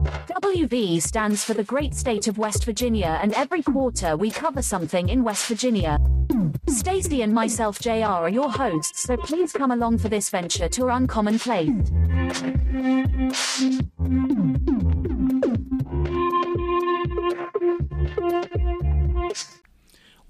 WV 0.00 1.02
stands 1.02 1.44
for 1.44 1.52
the 1.52 1.62
great 1.62 1.94
state 1.94 2.26
of 2.26 2.38
West 2.38 2.64
Virginia, 2.64 3.18
and 3.22 3.34
every 3.34 3.62
quarter 3.62 4.16
we 4.16 4.30
cover 4.30 4.62
something 4.62 5.10
in 5.10 5.22
West 5.22 5.46
Virginia. 5.46 5.98
Stacy 6.68 7.20
and 7.20 7.34
myself, 7.34 7.78
JR, 7.80 8.04
are 8.04 8.28
your 8.30 8.50
hosts, 8.50 9.02
so 9.02 9.16
please 9.18 9.52
come 9.52 9.70
along 9.70 9.98
for 9.98 10.08
this 10.08 10.30
venture 10.30 10.68
to 10.70 10.84
our 10.84 10.90
uncommon 10.90 11.38
place. 11.38 11.68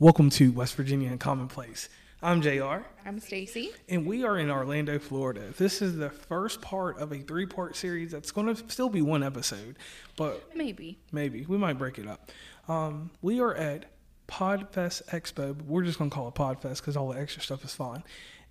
Welcome 0.00 0.30
to 0.30 0.50
West 0.50 0.74
Virginia 0.74 1.12
Uncommon 1.12 1.46
Place. 1.46 1.88
I'm 2.22 2.42
JR, 2.42 2.82
I'm 3.06 3.18
Stacy. 3.18 3.70
and 3.88 4.04
we 4.06 4.24
are 4.24 4.36
in 4.38 4.50
Orlando, 4.50 4.98
Florida. 4.98 5.54
This 5.56 5.80
is 5.80 5.96
the 5.96 6.10
first 6.10 6.60
part 6.60 6.98
of 6.98 7.12
a 7.12 7.18
three 7.20 7.46
part 7.46 7.76
series 7.76 8.10
that's 8.12 8.30
going 8.30 8.54
to 8.54 8.70
still 8.70 8.90
be 8.90 9.00
one 9.00 9.22
episode, 9.22 9.76
but 10.16 10.54
Maybe. 10.54 10.98
maybe 11.12 11.46
we 11.46 11.56
might 11.56 11.78
break 11.78 11.98
it 11.98 12.06
up. 12.06 12.30
Um, 12.68 13.10
we 13.22 13.40
are 13.40 13.54
at 13.54 13.86
Podfest 14.28 15.06
Expo. 15.06 15.56
but 15.56 15.64
We're 15.66 15.82
just 15.82 15.98
going 15.98 16.10
to 16.10 16.14
call 16.14 16.28
it 16.28 16.34
Podfest 16.34 16.76
because 16.80 16.94
all 16.96 17.08
the 17.08 17.18
extra 17.18 17.40
stuff 17.42 17.64
is 17.64 17.74
fine. 17.74 18.04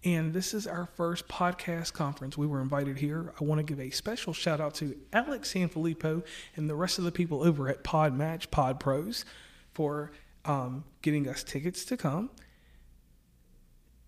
And 0.04 0.34
this 0.34 0.54
is 0.56 0.66
our 0.66 0.88
first 0.96 1.28
podcast 1.28 1.94
conference. 1.94 2.38
We 2.38 2.48
were 2.48 2.62
invited 2.62 2.98
here. 2.98 3.34
I 3.40 3.44
want 3.44 3.60
to 3.60 3.64
give 3.64 3.80
a 3.80 3.92
special 3.92 4.34
shout 4.34 4.60
out 4.60 4.74
to 4.76 4.96
Alex 5.14 5.54
Sanfilippo 5.54 6.24
and 6.56 6.70
the 6.70 6.76
rest 6.76 6.98
of 6.98 7.04
the 7.04 7.12
people 7.12 7.44
over 7.44 7.70
at 7.70 7.84
PodMatch, 7.84 8.50
Pod 8.50 8.80
Pros, 8.80 9.26
for 9.74 10.12
um, 10.46 10.86
getting 11.04 11.28
us 11.28 11.44
tickets 11.44 11.86
to 11.86 11.98
come. 11.98 12.32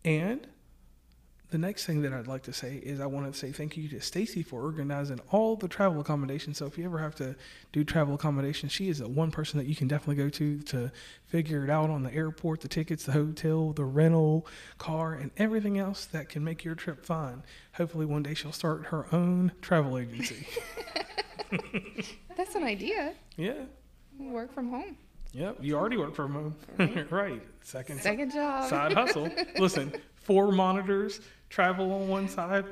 And 0.03 0.47
the 1.51 1.57
next 1.57 1.85
thing 1.85 2.01
that 2.01 2.13
I'd 2.13 2.27
like 2.27 2.43
to 2.43 2.53
say 2.53 2.75
is 2.77 3.01
I 3.01 3.05
want 3.05 3.31
to 3.31 3.37
say 3.37 3.51
thank 3.51 3.75
you 3.75 3.89
to 3.89 3.99
Stacy 3.99 4.41
for 4.41 4.61
organizing 4.61 5.19
all 5.31 5.57
the 5.57 5.67
travel 5.67 5.99
accommodations. 5.99 6.57
So 6.57 6.65
if 6.65 6.77
you 6.77 6.85
ever 6.85 6.97
have 6.99 7.13
to 7.15 7.35
do 7.73 7.83
travel 7.83 8.15
accommodations, 8.15 8.71
she 8.71 8.87
is 8.87 8.99
the 8.99 9.09
one 9.09 9.31
person 9.31 9.59
that 9.59 9.65
you 9.67 9.75
can 9.75 9.89
definitely 9.89 10.15
go 10.23 10.29
to 10.29 10.59
to 10.61 10.91
figure 11.25 11.65
it 11.65 11.69
out 11.69 11.89
on 11.89 12.03
the 12.03 12.13
airport, 12.13 12.61
the 12.61 12.69
tickets, 12.69 13.03
the 13.03 13.11
hotel, 13.11 13.73
the 13.73 13.83
rental 13.83 14.47
car, 14.77 15.13
and 15.13 15.29
everything 15.35 15.77
else 15.77 16.05
that 16.05 16.29
can 16.29 16.41
make 16.41 16.63
your 16.63 16.73
trip 16.73 17.05
fun. 17.05 17.43
Hopefully 17.73 18.05
one 18.05 18.23
day 18.23 18.33
she'll 18.33 18.53
start 18.53 18.85
her 18.85 19.13
own 19.13 19.51
travel 19.61 19.97
agency. 19.97 20.47
That's 22.37 22.55
an 22.55 22.63
idea. 22.63 23.13
yeah. 23.35 23.65
Work 24.17 24.53
from 24.53 24.69
home. 24.69 24.95
Yep. 25.33 25.57
You 25.61 25.75
already 25.77 25.97
work 25.97 26.15
from 26.15 26.33
home. 26.33 26.55
right. 27.09 27.41
Second 27.61 28.01
Second 28.01 28.31
job. 28.31 28.69
side 28.69 28.93
hustle. 28.93 29.29
Listen, 29.59 29.93
four 30.15 30.51
monitors, 30.51 31.21
travel 31.49 31.91
on 31.93 32.07
one 32.07 32.27
side, 32.27 32.65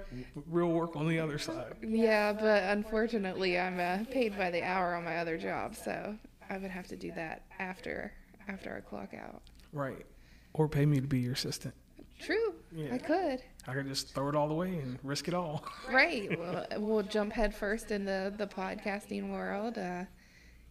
real 0.48 0.70
work 0.70 0.96
on 0.96 1.08
the 1.08 1.20
other 1.20 1.38
side. 1.38 1.74
Yeah, 1.82 2.34
but 2.34 2.64
unfortunately, 2.64 3.58
I'm 3.58 3.80
uh, 3.80 4.06
paid 4.12 4.38
by 4.38 4.52
the 4.52 4.62
hour 4.64 4.96
on 4.96 5.06
my 5.06 5.18
other 5.18 5.38
job, 5.38 5.76
so 5.76 6.16
I 6.50 6.58
would 6.58 6.72
have 6.72 6.88
to 6.88 6.96
do 6.96 7.12
that 7.14 7.44
after 7.60 8.12
after 8.48 8.76
I 8.76 8.82
clock 8.82 9.14
out. 9.14 9.42
Right. 9.72 10.06
Or 10.54 10.68
pay 10.68 10.86
me 10.86 11.00
to 11.00 11.08
be 11.08 11.20
your 11.20 11.34
assistant. 11.34 11.76
True. 12.20 12.56
Yeah. 12.76 12.96
I 12.96 12.98
could. 12.98 13.42
I 13.68 13.74
could 13.74 13.88
just 13.88 14.14
throw 14.14 14.28
it 14.30 14.36
all 14.36 14.52
away 14.52 14.70
and 14.80 15.00
risk 15.04 15.28
it 15.28 15.34
all. 15.34 15.64
Right. 15.92 16.38
Well, 16.38 16.66
we'll 16.78 17.04
jump 17.04 17.32
headfirst 17.34 17.92
into 17.92 18.34
the 18.36 18.48
podcasting 18.48 19.32
world. 19.32 19.78
Uh, 19.78 20.04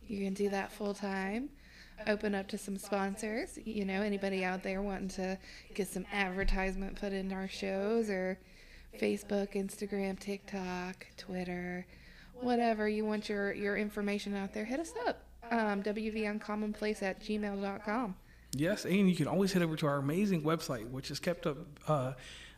you 0.07 0.25
can 0.25 0.35
do 0.35 0.51
that 0.51 0.71
full 0.73 0.93
time. 0.95 1.49
Open 2.07 2.35
up 2.35 2.49
to 2.49 2.59
some 2.59 2.77
sponsors. 2.77 3.59
You 3.65 3.85
know, 3.85 4.03
anybody 4.03 4.45
out 4.45 4.63
there 4.63 4.83
wanting 4.83 5.09
to 5.11 5.39
get 5.75 5.89
some 5.89 6.07
advertisement 6.13 6.99
put 6.99 7.13
into 7.13 7.35
our 7.35 7.49
shows 7.49 8.09
or 8.09 8.39
Facebook, 8.99 9.55
Instagram, 9.55 10.19
TikTok, 10.19 11.07
Twitter, 11.17 11.87
whatever 12.41 12.89
you 12.89 13.05
want 13.05 13.29
your, 13.29 13.53
your 13.53 13.77
information 13.77 14.35
out 14.35 14.55
there, 14.55 14.65
hit 14.65 14.81
us 14.81 14.93
up. 15.07 15.23
Um, 15.51 15.83
WVUncommonplace 15.83 17.03
at 17.03 17.21
gmail.com. 17.21 18.15
Yes, 18.53 18.85
and 18.85 19.09
you 19.09 19.17
can 19.17 19.27
always 19.27 19.53
head 19.53 19.63
over 19.63 19.77
to 19.77 19.87
our 19.87 19.97
amazing 19.97 20.43
website, 20.43 20.91
which 20.91 21.11
is 21.11 21.19
kept 21.19 21.47
up. 21.47 21.59
Uh, 21.87 22.13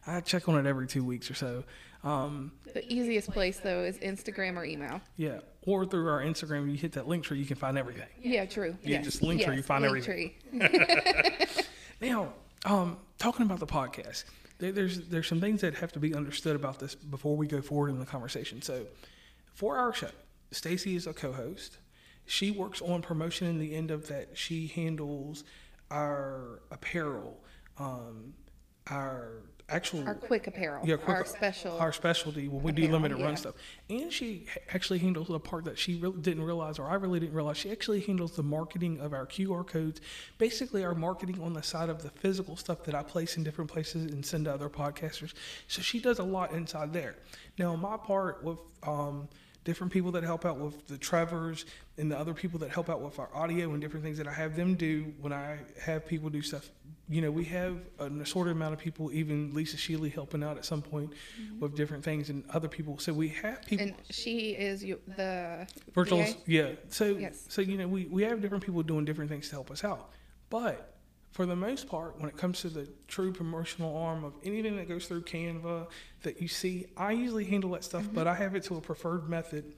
I 0.06 0.20
check 0.20 0.48
on 0.48 0.58
it 0.64 0.68
every 0.68 0.86
two 0.86 1.04
weeks 1.04 1.30
or 1.30 1.34
so. 1.34 1.64
Um, 2.02 2.52
The 2.72 2.90
easiest 2.92 3.30
place, 3.30 3.58
though, 3.58 3.84
is 3.84 3.98
Instagram 3.98 4.56
or 4.56 4.64
email. 4.64 5.00
yeah, 5.16 5.40
or 5.62 5.84
through 5.84 6.08
our 6.08 6.20
Instagram, 6.22 6.70
you 6.70 6.76
hit 6.78 6.92
that 6.92 7.06
link 7.06 7.24
tree, 7.24 7.38
you 7.38 7.44
can 7.44 7.56
find 7.56 7.76
everything. 7.76 8.08
Yeah, 8.22 8.46
true. 8.46 8.76
Yeah, 8.82 8.96
yes. 8.98 9.04
just 9.04 9.22
link 9.22 9.42
tree, 9.42 9.56
you 9.56 9.62
find 9.62 9.82
link 9.82 10.08
everything. 10.08 10.34
tree. 10.58 11.38
Now, 12.00 12.32
um, 12.64 12.96
talking 13.18 13.44
about 13.44 13.58
the 13.60 13.66
podcast, 13.66 14.24
there, 14.58 14.72
there's 14.72 15.00
there's 15.08 15.26
some 15.26 15.38
things 15.40 15.60
that 15.60 15.74
have 15.74 15.92
to 15.92 15.98
be 15.98 16.14
understood 16.14 16.56
about 16.56 16.78
this 16.78 16.94
before 16.94 17.36
we 17.36 17.46
go 17.46 17.60
forward 17.60 17.90
in 17.90 17.98
the 17.98 18.06
conversation. 18.06 18.62
So, 18.62 18.86
for 19.52 19.76
our 19.76 19.92
show, 19.92 20.08
Stacy 20.50 20.96
is 20.96 21.06
a 21.06 21.12
co-host. 21.12 21.76
She 22.24 22.50
works 22.52 22.80
on 22.80 23.02
promotion 23.02 23.46
in 23.48 23.58
the 23.58 23.74
end 23.74 23.90
of 23.90 24.08
that. 24.08 24.28
She 24.38 24.68
handles 24.68 25.44
our 25.90 26.60
apparel, 26.70 27.38
um, 27.76 28.32
our 28.90 29.28
actual 29.68 30.04
Our 30.04 30.14
quick 30.16 30.48
apparel. 30.48 30.84
yeah, 30.84 30.96
quick- 30.96 31.16
our 31.18 31.24
special. 31.24 31.78
our 31.78 31.92
specialty 31.92 32.48
when 32.48 32.60
we 32.62 32.72
do 32.72 32.82
apparel, 32.82 33.00
limited 33.02 33.22
run 33.24 33.36
stuff. 33.36 33.54
And 33.88 34.12
she 34.12 34.46
actually 34.74 34.98
handles 34.98 35.28
the 35.28 35.38
part 35.38 35.64
that 35.66 35.78
she 35.78 35.94
really 35.94 36.20
didn't 36.20 36.42
realize, 36.42 36.78
or 36.80 36.88
I 36.88 36.94
really 36.94 37.20
didn't 37.20 37.34
realize. 37.36 37.56
She 37.56 37.70
actually 37.70 38.00
handles 38.00 38.32
the 38.34 38.42
marketing 38.42 38.98
of 39.00 39.12
our 39.12 39.26
QR 39.26 39.64
codes, 39.64 40.00
basically 40.38 40.84
our 40.84 40.94
marketing 40.94 41.40
on 41.40 41.52
the 41.52 41.62
side 41.62 41.88
of 41.88 42.02
the 42.02 42.10
physical 42.10 42.56
stuff 42.56 42.82
that 42.84 42.96
I 42.96 43.04
place 43.04 43.36
in 43.36 43.44
different 43.44 43.70
places 43.70 44.10
and 44.12 44.26
send 44.26 44.46
to 44.46 44.52
other 44.54 44.68
podcasters. 44.68 45.34
So 45.68 45.82
she 45.82 46.00
does 46.00 46.18
a 46.18 46.24
lot 46.24 46.50
inside 46.52 46.92
there. 46.92 47.14
Now, 47.56 47.76
my 47.76 47.96
part 47.96 48.42
with 48.42 48.58
um, 48.82 49.28
different 49.64 49.92
people 49.92 50.10
that 50.12 50.24
help 50.24 50.44
out 50.44 50.58
with 50.58 50.88
the 50.88 50.98
Trevors 50.98 51.64
and 51.96 52.10
the 52.10 52.18
other 52.18 52.34
people 52.34 52.58
that 52.58 52.70
help 52.70 52.90
out 52.90 53.02
with 53.02 53.20
our 53.20 53.28
audio 53.32 53.70
and 53.70 53.80
different 53.80 54.04
things 54.04 54.18
that 54.18 54.26
I 54.26 54.32
have 54.32 54.56
them 54.56 54.74
do 54.74 55.12
when 55.20 55.32
I 55.32 55.58
have 55.80 56.06
people 56.06 56.28
do 56.28 56.42
stuff. 56.42 56.70
You 57.10 57.20
know, 57.22 57.30
we 57.32 57.44
have 57.46 57.76
an 57.98 58.20
assorted 58.20 58.52
amount 58.52 58.72
of 58.72 58.78
people, 58.78 59.10
even 59.12 59.52
Lisa 59.52 59.76
Shealy 59.76 60.12
helping 60.12 60.44
out 60.44 60.56
at 60.56 60.64
some 60.64 60.80
point 60.80 61.10
mm-hmm. 61.10 61.58
with 61.58 61.74
different 61.74 62.04
things 62.04 62.30
and 62.30 62.44
other 62.50 62.68
people. 62.68 63.00
So 63.00 63.12
we 63.12 63.28
have 63.28 63.66
people 63.66 63.88
and 63.88 63.96
she 64.10 64.50
is 64.50 64.84
you, 64.84 65.00
the 65.16 65.66
virtual 65.92 66.22
VA? 66.22 66.34
yeah. 66.46 66.68
So 66.88 67.06
Yes. 67.06 67.44
so 67.48 67.62
you 67.62 67.76
know, 67.78 67.88
we, 67.88 68.06
we 68.06 68.22
have 68.22 68.40
different 68.40 68.64
people 68.64 68.84
doing 68.84 69.04
different 69.04 69.28
things 69.28 69.48
to 69.48 69.56
help 69.56 69.72
us 69.72 69.82
out. 69.82 70.10
But 70.50 70.94
for 71.32 71.46
the 71.46 71.56
most 71.56 71.88
part, 71.88 72.16
when 72.20 72.28
it 72.28 72.36
comes 72.36 72.60
to 72.60 72.68
the 72.68 72.88
true 73.08 73.32
promotional 73.32 73.96
arm 73.96 74.22
of 74.22 74.34
anything 74.44 74.76
that 74.76 74.88
goes 74.88 75.06
through 75.06 75.22
Canva 75.22 75.88
that 76.22 76.40
you 76.40 76.46
see, 76.46 76.86
I 76.96 77.10
usually 77.10 77.44
handle 77.44 77.70
that 77.70 77.82
stuff, 77.82 78.06
but 78.12 78.26
mm-hmm. 78.26 78.30
I 78.30 78.34
have 78.34 78.54
it 78.54 78.62
to 78.64 78.76
a 78.76 78.80
preferred 78.80 79.28
method 79.28 79.72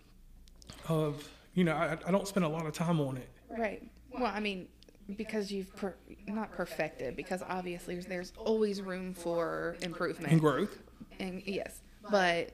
of, 0.88 1.26
you 1.54 1.64
know, 1.64 1.74
I, 1.74 1.96
I 2.06 2.10
don't 2.10 2.28
spend 2.28 2.44
a 2.44 2.48
lot 2.48 2.66
of 2.66 2.74
time 2.74 3.00
on 3.00 3.16
it. 3.16 3.28
Right. 3.48 3.82
Well, 4.10 4.26
I 4.26 4.40
mean, 4.40 4.68
because 5.16 5.50
you've 5.50 5.74
per, 5.76 5.94
not 6.26 6.52
perfected, 6.52 7.16
because 7.16 7.42
obviously 7.48 7.96
there's, 8.00 8.32
always 8.36 8.80
room 8.82 9.14
for 9.14 9.76
improvement. 9.82 10.32
And 10.32 10.40
growth. 10.40 10.78
And 11.20 11.42
yes, 11.46 11.80
but 12.10 12.52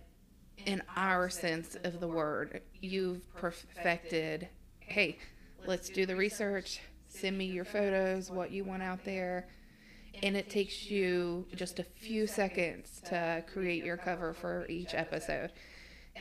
in 0.66 0.82
our 0.96 1.30
sense 1.30 1.76
of 1.84 2.00
the 2.00 2.08
word, 2.08 2.62
you've 2.80 3.22
perfected. 3.34 4.48
Hey, 4.80 5.18
let's 5.66 5.88
do 5.88 6.06
the 6.06 6.16
research. 6.16 6.80
Send 7.08 7.38
me 7.38 7.46
your 7.46 7.64
photos, 7.64 8.30
what 8.30 8.50
you 8.50 8.64
want 8.64 8.82
out 8.82 9.04
there, 9.04 9.48
and 10.22 10.36
it 10.36 10.50
takes 10.50 10.90
you 10.90 11.46
just 11.54 11.78
a 11.78 11.84
few 11.84 12.26
seconds 12.26 13.00
to 13.06 13.42
create 13.50 13.84
your 13.84 13.96
cover 13.96 14.34
for 14.34 14.66
each 14.68 14.94
episode. 14.94 15.52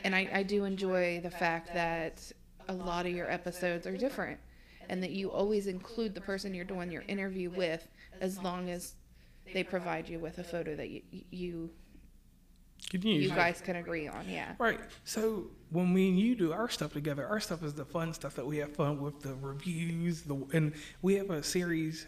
And 0.04 0.14
I, 0.14 0.30
I 0.32 0.42
do 0.44 0.64
enjoy 0.64 1.20
the 1.22 1.30
fact 1.30 1.74
that 1.74 2.32
a 2.68 2.72
lot 2.72 3.04
of 3.04 3.12
your 3.12 3.30
episodes 3.30 3.86
are 3.86 3.96
different, 3.96 4.38
and 4.88 5.02
that 5.02 5.10
you 5.10 5.30
always 5.30 5.66
include 5.66 6.14
the 6.14 6.20
person 6.20 6.54
you're 6.54 6.64
doing 6.64 6.90
your 6.90 7.04
interview 7.08 7.50
with, 7.50 7.86
as 8.20 8.42
long 8.42 8.70
as 8.70 8.94
they 9.54 9.62
provide 9.62 10.08
you 10.08 10.18
with 10.18 10.38
a 10.38 10.44
photo 10.44 10.74
that 10.76 10.90
you 10.90 11.02
you 11.30 11.70
you 12.92 13.28
guys 13.30 13.60
can 13.60 13.76
agree 13.76 14.08
on. 14.08 14.28
Yeah. 14.28 14.54
Right. 14.58 14.80
So 15.04 15.48
when 15.70 15.92
we 15.92 16.08
and 16.08 16.18
you 16.18 16.34
do 16.34 16.52
our 16.52 16.68
stuff 16.68 16.92
together, 16.92 17.26
our 17.26 17.40
stuff 17.40 17.62
is 17.62 17.74
the 17.74 17.84
fun 17.84 18.14
stuff 18.14 18.34
that 18.36 18.46
we 18.46 18.58
have 18.58 18.74
fun 18.74 19.00
with 19.00 19.20
the 19.20 19.34
reviews, 19.34 20.22
the 20.22 20.46
and 20.52 20.74
we 21.02 21.14
have 21.14 21.30
a 21.30 21.42
series. 21.42 22.06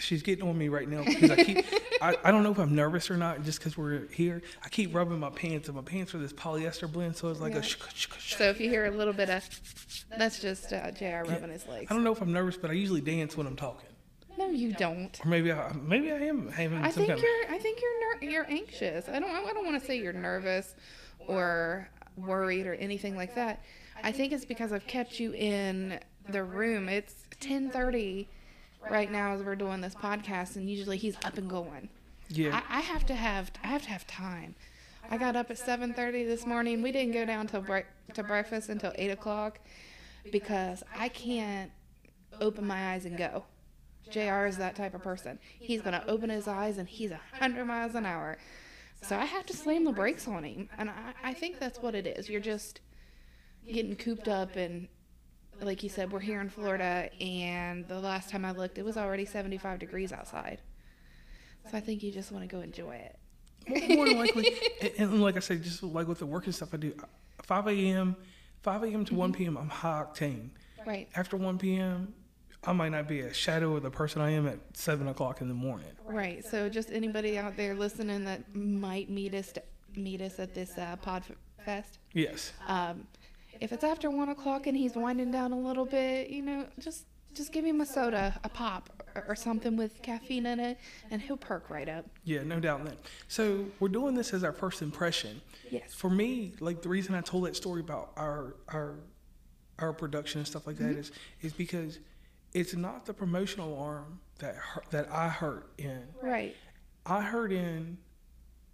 She's 0.00 0.22
getting 0.22 0.48
on 0.48 0.56
me 0.56 0.68
right 0.68 0.88
now 0.88 1.04
because 1.04 1.30
I 1.30 1.36
keep. 1.44 1.64
I, 2.02 2.16
I 2.24 2.30
don't 2.30 2.42
know 2.42 2.50
if 2.52 2.58
I'm 2.58 2.74
nervous 2.74 3.10
or 3.10 3.16
not, 3.16 3.42
just 3.44 3.58
because 3.58 3.76
we're 3.76 4.06
here. 4.08 4.42
I 4.64 4.68
keep 4.68 4.94
rubbing 4.94 5.18
my 5.18 5.30
pants, 5.30 5.68
and 5.68 5.76
my 5.76 5.82
pants 5.82 6.14
are 6.14 6.18
this 6.18 6.32
polyester 6.32 6.90
blend, 6.90 7.16
so 7.16 7.28
it's 7.28 7.40
like 7.40 7.52
Yeah. 7.52 7.58
a. 7.58 7.62
Sh- 7.62 7.76
sh- 7.94 8.06
sh- 8.18 8.34
So 8.36 8.44
if 8.44 8.60
you 8.60 8.70
hear 8.70 8.86
a 8.86 8.90
little 8.90 9.12
bit 9.12 9.28
of, 9.28 9.44
that's 10.18 10.40
just 10.40 10.72
uh, 10.72 10.90
Jr. 10.92 11.30
rubbing 11.30 11.50
his 11.50 11.66
legs. 11.68 11.90
I 11.90 11.94
don't 11.94 12.02
know 12.04 12.12
if 12.12 12.20
I'm 12.22 12.32
nervous, 12.32 12.56
but 12.56 12.70
I 12.70 12.74
usually 12.74 13.00
dance 13.02 13.36
when 13.36 13.46
I'm 13.46 13.56
talking. 13.56 13.88
No, 14.38 14.48
you 14.48 14.72
don't. 14.72 15.20
Or 15.24 15.28
maybe 15.28 15.52
I 15.52 15.72
maybe 15.74 16.10
I 16.10 16.16
am 16.20 16.50
having 16.50 16.78
I 16.78 16.90
think 16.90 17.08
kind 17.08 17.20
you're. 17.20 17.50
I 17.54 17.58
think 17.58 17.80
you're. 17.82 18.00
Ner- 18.20 18.30
you're 18.30 18.50
anxious. 18.50 19.08
I 19.08 19.18
don't. 19.18 19.30
I 19.30 19.52
don't 19.52 19.66
want 19.66 19.78
to 19.80 19.86
say 19.86 19.98
you're 19.98 20.12
nervous, 20.14 20.74
or 21.26 21.88
worried, 22.16 22.66
or 22.66 22.74
anything 22.74 23.16
like 23.16 23.34
that. 23.34 23.62
I 24.02 24.12
think 24.12 24.32
it's 24.32 24.46
because 24.46 24.72
I've 24.72 24.86
kept 24.86 25.20
you 25.20 25.32
in 25.34 26.00
the 26.30 26.42
room. 26.42 26.88
It's 26.88 27.14
10:30 27.40 28.28
right 28.88 29.10
now 29.10 29.32
as 29.34 29.42
we're 29.42 29.56
doing 29.56 29.80
this 29.80 29.94
podcast, 29.94 30.56
and 30.56 30.68
usually 30.70 30.96
he's 30.96 31.16
up 31.24 31.36
and 31.38 31.48
going. 31.50 31.88
yeah. 32.28 32.60
I, 32.68 32.78
I 32.78 32.80
have 32.80 33.04
to 33.06 33.14
have. 33.14 33.50
I 33.62 33.66
have 33.68 33.82
to 33.82 33.88
have 33.90 34.06
time. 34.06 34.54
I 35.10 35.16
got 35.16 35.34
up 35.36 35.50
at 35.50 35.58
7:30 35.58 36.26
this 36.26 36.46
morning. 36.46 36.82
We 36.82 36.92
didn't 36.92 37.12
go 37.12 37.24
down 37.24 37.46
to 37.48 37.60
bre- 37.60 37.88
to 38.14 38.22
breakfast 38.22 38.68
until 38.68 38.92
eight 38.96 39.10
o'clock 39.10 39.58
because 40.30 40.82
I 40.96 41.08
can't 41.08 41.72
open 42.40 42.66
my 42.66 42.92
eyes 42.92 43.04
and 43.06 43.16
go. 43.18 43.44
JR 44.10 44.46
is 44.46 44.56
that 44.58 44.74
type 44.76 44.94
of 44.94 45.02
person. 45.02 45.38
He's 45.58 45.82
going 45.82 45.92
to 45.92 46.06
open 46.08 46.30
his 46.30 46.48
eyes 46.48 46.78
and 46.78 46.88
he's 46.88 47.10
100 47.10 47.64
miles 47.64 47.94
an 47.94 48.04
hour. 48.06 48.38
So 49.02 49.16
I 49.16 49.24
have 49.24 49.46
to 49.46 49.56
slam 49.56 49.84
the 49.84 49.92
brakes 49.92 50.26
on 50.28 50.44
him. 50.44 50.68
And 50.78 50.90
I, 50.90 51.14
I 51.22 51.32
think 51.32 51.58
that's 51.58 51.78
what 51.80 51.94
it 51.94 52.06
is. 52.06 52.28
You're 52.28 52.40
just 52.40 52.80
getting 53.70 53.94
cooped 53.96 54.28
up. 54.28 54.56
And 54.56 54.88
like 55.62 55.82
you 55.82 55.88
said, 55.88 56.12
we're 56.12 56.20
here 56.20 56.40
in 56.40 56.48
Florida. 56.48 57.10
And 57.20 57.86
the 57.88 58.00
last 58.00 58.30
time 58.30 58.44
I 58.44 58.52
looked, 58.52 58.78
it 58.78 58.84
was 58.84 58.96
already 58.96 59.24
75 59.24 59.78
degrees 59.78 60.12
outside. 60.12 60.60
So 61.70 61.76
I 61.76 61.80
think 61.80 62.02
you 62.02 62.10
just 62.10 62.32
want 62.32 62.48
to 62.48 62.54
go 62.54 62.62
enjoy 62.62 62.96
it. 62.96 63.16
More- 63.68 63.96
more 63.96 64.08
than 64.08 64.18
likely, 64.18 64.54
and, 64.80 65.12
and 65.12 65.22
like 65.22 65.36
I 65.36 65.40
said, 65.40 65.62
just 65.62 65.82
like 65.82 66.08
with 66.08 66.18
the 66.18 66.26
working 66.26 66.52
stuff 66.52 66.72
I 66.72 66.78
do, 66.78 66.94
5 67.42 67.68
a.m., 67.68 68.16
5 68.62 68.82
a.m. 68.84 69.04
to 69.06 69.14
1 69.14 69.32
p.m. 69.32 69.56
I'm 69.56 69.68
high 69.68 70.02
octane. 70.02 70.50
Right. 70.86 71.08
After 71.14 71.36
1 71.36 71.58
p.m., 71.58 72.14
I 72.64 72.72
might 72.72 72.90
not 72.90 73.08
be 73.08 73.20
a 73.20 73.32
shadow 73.32 73.76
of 73.76 73.82
the 73.82 73.90
person 73.90 74.20
I 74.20 74.30
am 74.30 74.46
at 74.46 74.58
7 74.74 75.08
o'clock 75.08 75.40
in 75.40 75.48
the 75.48 75.54
morning. 75.54 75.88
Right. 76.04 76.44
So 76.44 76.68
just 76.68 76.90
anybody 76.90 77.38
out 77.38 77.56
there 77.56 77.74
listening 77.74 78.24
that 78.24 78.54
might 78.54 79.08
meet 79.08 79.34
us 79.34 79.52
meet 79.96 80.20
us 80.20 80.38
at 80.38 80.54
this 80.54 80.78
uh, 80.78 80.96
pod 80.96 81.24
fest. 81.64 81.98
Yes. 82.12 82.52
Um, 82.68 83.06
if 83.60 83.72
it's 83.72 83.84
after 83.84 84.10
one 84.10 84.30
o'clock 84.30 84.66
and 84.66 84.76
he's 84.76 84.94
winding 84.94 85.30
down 85.30 85.52
a 85.52 85.58
little 85.58 85.84
bit, 85.84 86.30
you 86.30 86.42
know, 86.42 86.66
just 86.78 87.04
just 87.32 87.52
give 87.52 87.64
him 87.64 87.80
a 87.80 87.86
soda, 87.86 88.38
a 88.42 88.48
pop, 88.48 88.90
or, 89.14 89.24
or 89.28 89.36
something 89.36 89.76
with 89.76 90.02
caffeine 90.02 90.46
in 90.46 90.58
it, 90.58 90.78
and 91.12 91.22
he'll 91.22 91.36
perk 91.36 91.70
right 91.70 91.88
up. 91.88 92.04
Yeah, 92.24 92.42
no 92.42 92.58
doubt 92.58 92.80
in 92.80 92.86
that. 92.86 92.98
So 93.28 93.66
we're 93.78 93.88
doing 93.88 94.14
this 94.14 94.34
as 94.34 94.42
our 94.42 94.52
first 94.52 94.82
impression. 94.82 95.40
Yes. 95.70 95.94
For 95.94 96.10
me, 96.10 96.54
like 96.58 96.82
the 96.82 96.88
reason 96.88 97.14
I 97.14 97.20
told 97.20 97.44
that 97.46 97.54
story 97.54 97.80
about 97.80 98.12
our 98.16 98.56
our 98.68 98.96
our 99.78 99.92
production 99.92 100.40
and 100.40 100.48
stuff 100.48 100.66
like 100.66 100.76
that 100.78 100.90
mm-hmm. 100.90 101.00
is 101.00 101.12
is 101.42 101.52
because 101.52 101.98
it's 102.52 102.74
not 102.74 103.06
the 103.06 103.14
promotional 103.14 103.78
arm 103.78 104.20
that 104.38 104.56
hurt, 104.56 104.90
that 104.90 105.12
I 105.12 105.28
hurt 105.28 105.70
in. 105.78 106.02
Right. 106.20 106.56
I 107.06 107.20
hurt 107.22 107.52
in 107.52 107.98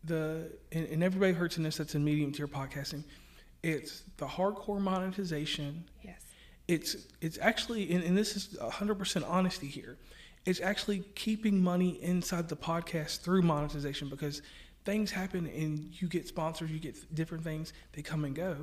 the 0.04 0.50
and, 0.72 0.86
and 0.88 1.04
everybody 1.04 1.32
hurts 1.32 1.58
in 1.58 1.62
this 1.62 1.76
that's 1.76 1.94
in 1.94 2.04
medium 2.04 2.32
tier 2.32 2.48
podcasting. 2.48 3.04
It's 3.62 4.02
the 4.16 4.26
hardcore 4.26 4.80
monetization. 4.80 5.84
Yes. 6.02 6.22
It's 6.68 6.96
it's 7.20 7.38
actually 7.40 7.92
and, 7.92 8.02
and 8.04 8.16
this 8.16 8.36
is 8.36 8.56
100% 8.60 9.28
honesty 9.28 9.66
here. 9.66 9.96
It's 10.44 10.60
actually 10.60 11.00
keeping 11.14 11.62
money 11.62 12.00
inside 12.02 12.48
the 12.48 12.56
podcast 12.56 13.20
through 13.22 13.42
monetization 13.42 14.08
because 14.08 14.42
things 14.84 15.10
happen 15.10 15.46
and 15.46 15.90
you 16.00 16.06
get 16.08 16.28
sponsors, 16.28 16.70
you 16.70 16.78
get 16.78 17.14
different 17.14 17.42
things, 17.42 17.72
they 17.92 18.02
come 18.02 18.24
and 18.24 18.34
go 18.34 18.56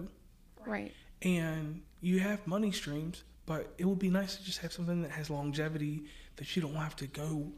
Right. 0.65 0.93
and 1.21 1.81
you 1.99 2.19
have 2.19 2.45
money 2.47 2.71
streams, 2.71 3.23
but 3.45 3.73
it 3.77 3.83
would 3.85 3.99
be 3.99 4.09
nice 4.09 4.37
to 4.37 4.43
just 4.45 4.59
have 4.59 4.71
something 4.71 5.01
that 5.01 5.11
has 5.11 5.29
longevity 5.29 6.05
that 6.37 6.55
you 6.55 6.61
don't 6.61 6.75
have 6.75 6.95
to 6.97 7.07
go 7.07 7.51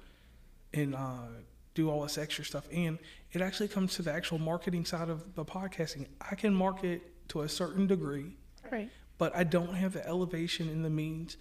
and 0.73 0.95
uh, 0.95 1.27
do 1.75 1.89
all 1.91 2.01
this 2.01 2.17
extra 2.17 2.43
stuff. 2.43 2.67
And 2.73 2.97
it 3.31 3.41
actually 3.41 3.67
comes 3.67 3.93
to 3.95 4.01
the 4.01 4.11
actual 4.11 4.39
marketing 4.39 4.85
side 4.85 5.09
of 5.09 5.35
the 5.35 5.45
podcasting. 5.45 6.07
I 6.19 6.33
can 6.33 6.53
market 6.55 7.03
to 7.29 7.41
a 7.41 7.49
certain 7.49 7.87
degree, 7.87 8.37
Right. 8.71 8.89
but 9.17 9.35
I 9.35 9.43
don't 9.43 9.73
have 9.75 9.93
the 9.93 10.07
elevation 10.07 10.69
and 10.69 10.83
the 10.83 10.89
means 10.89 11.37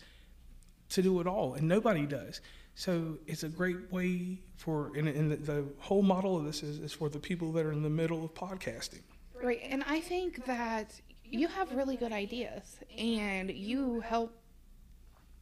to 0.91 1.03
do 1.03 1.21
it 1.21 1.27
all, 1.27 1.55
and 1.55 1.67
nobody 1.69 2.07
does. 2.07 2.41
So 2.75 3.19
it's 3.27 3.43
a 3.45 3.49
great 3.49 3.93
way 3.93 4.41
for, 4.57 4.93
and, 4.97 5.09
and 5.09 5.31
the, 5.31 5.37
the 5.37 5.65
whole 5.79 6.03
model 6.03 6.37
of 6.37 6.45
this 6.45 6.63
is, 6.63 6.79
is 6.81 6.93
for 6.93 7.09
the 7.09 7.21
people 7.21 7.53
that 7.53 7.65
are 7.65 7.73
in 7.73 7.83
the 7.83 7.91
middle 7.91 8.25
of 8.25 8.35
podcasting. 8.35 9.03
Right. 9.41 9.61
And 9.69 9.85
I 9.87 10.01
think 10.01 10.45
that 10.47 11.01
you 11.25 11.49
have 11.49 11.73
really 11.73 11.97
good 11.97 12.13
ideas 12.13 12.77
and 12.97 13.51
you 13.51 14.01
help 14.01 14.37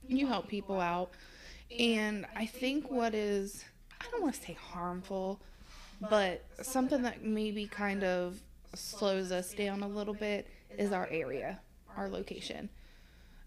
you 0.07 0.27
help 0.27 0.49
people 0.49 0.81
out. 0.81 1.13
And 1.79 2.27
I 2.35 2.47
think 2.47 2.91
what 2.91 3.15
is 3.15 3.65
I 4.01 4.05
don't 4.11 4.23
want 4.23 4.35
to 4.35 4.43
say 4.43 4.55
harmful, 4.55 5.41
but 6.11 6.45
something 6.61 7.03
that 7.03 7.23
maybe 7.25 7.67
kind 7.67 8.03
of 8.03 8.43
slows 8.75 9.33
us 9.33 9.53
down 9.55 9.83
a 9.83 9.89
little 9.89 10.15
bit 10.15 10.47
is 10.79 10.93
our 10.93 11.09
area, 11.11 11.61
our 11.97 12.09
location. 12.09 12.69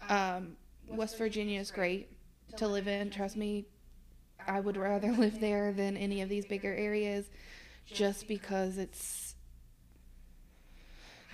Um, 0.08 0.56
West 0.88 1.18
Virginia 1.18 1.60
is 1.60 1.70
great 1.70 2.08
to 2.56 2.68
live 2.68 2.88
in. 2.88 3.10
Trust 3.10 3.36
me, 3.36 3.66
I 4.46 4.60
would 4.60 4.76
rather 4.76 5.12
live 5.18 5.40
there 5.40 5.72
than 5.72 5.96
any 5.96 6.22
of 6.22 6.28
these 6.28 6.46
bigger 6.46 6.74
areas 6.74 7.26
just 7.86 8.28
because 8.28 8.78
it's 8.78 9.34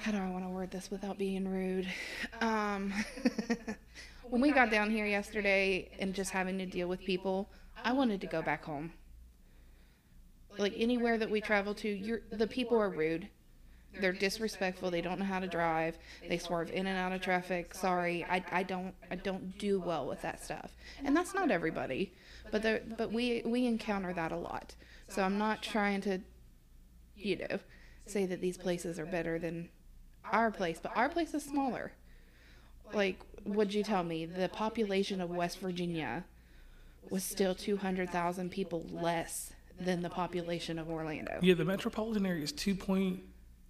how 0.03 0.11
do 0.11 0.19
I 0.19 0.29
want 0.31 0.45
to 0.45 0.51
word 0.51 0.73
this 0.73 0.91
without 0.91 1.17
being 1.17 1.47
rude? 1.47 1.87
Um, 2.41 2.93
when 4.25 4.43
we 4.43 4.51
got 4.51 4.69
down 4.69 4.91
here 4.91 5.07
yesterday 5.07 5.91
and 6.01 6.13
just 6.13 6.33
having 6.33 6.59
to 6.59 6.67
deal 6.67 6.89
with 6.89 7.05
people, 7.05 7.49
I 7.85 7.93
wanted 7.93 8.21
to 8.23 8.27
go 8.27 8.43
back 8.43 8.65
home. 8.65 8.93
Like 10.59 10.75
anywhere 10.77 11.19
that 11.19 11.31
we 11.31 11.41
travel 11.41 11.73
to, 11.77 12.21
the 12.33 12.47
people 12.49 12.81
are 12.81 12.91
rude. 12.91 13.29
They're 14.01 14.13
disrespectful. 14.13 14.91
They 14.91 15.01
don't 15.01 15.19
know 15.19 15.25
how 15.25 15.41
to 15.41 15.47
drive. 15.47 15.99
They 16.29 16.39
swerve 16.39 16.71
in 16.71 16.87
and 16.87 16.99
out 16.99 17.13
of 17.13 17.21
traffic. 17.21 17.75
Sorry, 17.75 18.25
I, 18.29 18.45
I 18.51 18.63
don't 18.63 18.95
I 19.11 19.17
don't 19.17 19.59
do 19.59 19.81
well 19.81 20.07
with 20.07 20.23
that 20.23 20.43
stuff. 20.43 20.73
And 21.05 21.17
that's 21.17 21.35
not 21.35 21.51
everybody, 21.51 22.13
but 22.51 22.63
there, 22.63 22.83
but 22.97 23.13
we 23.13 23.43
we 23.45 23.67
encounter 23.67 24.13
that 24.15 24.33
a 24.33 24.37
lot. 24.37 24.75
So 25.09 25.23
I'm 25.23 25.37
not 25.37 25.63
trying 25.63 26.01
to, 26.03 26.21
you 27.17 27.37
know, 27.37 27.59
say 28.07 28.25
that 28.27 28.41
these 28.41 28.57
places 28.57 28.99
are 28.99 29.07
better 29.07 29.39
than 29.39 29.69
our 30.25 30.51
place, 30.51 30.79
but 30.83 30.97
our 30.97 31.09
place 31.09 31.35
is 31.35 31.45
smaller. 31.45 31.93
Like, 32.95 33.21
would 33.45 33.75
you 33.75 33.83
tell 33.83 34.05
me 34.05 34.27
the 34.27 34.49
population 34.49 35.21
of 35.21 35.31
West 35.31 35.61
Virginia 35.61 36.25
was 37.11 37.25
still 37.25 37.55
200,000 37.55 38.51
people 38.51 38.87
less 38.91 39.53
than 39.79 40.03
the 40.03 40.11
population 40.11 40.79
of 40.79 40.89
Orlando? 40.89 41.39
Yeah, 41.43 41.55
the 41.55 41.65
metropolitan 41.65 42.27
area 42.27 42.43
is 42.43 42.53
two 42.53 42.75
point 42.75 43.23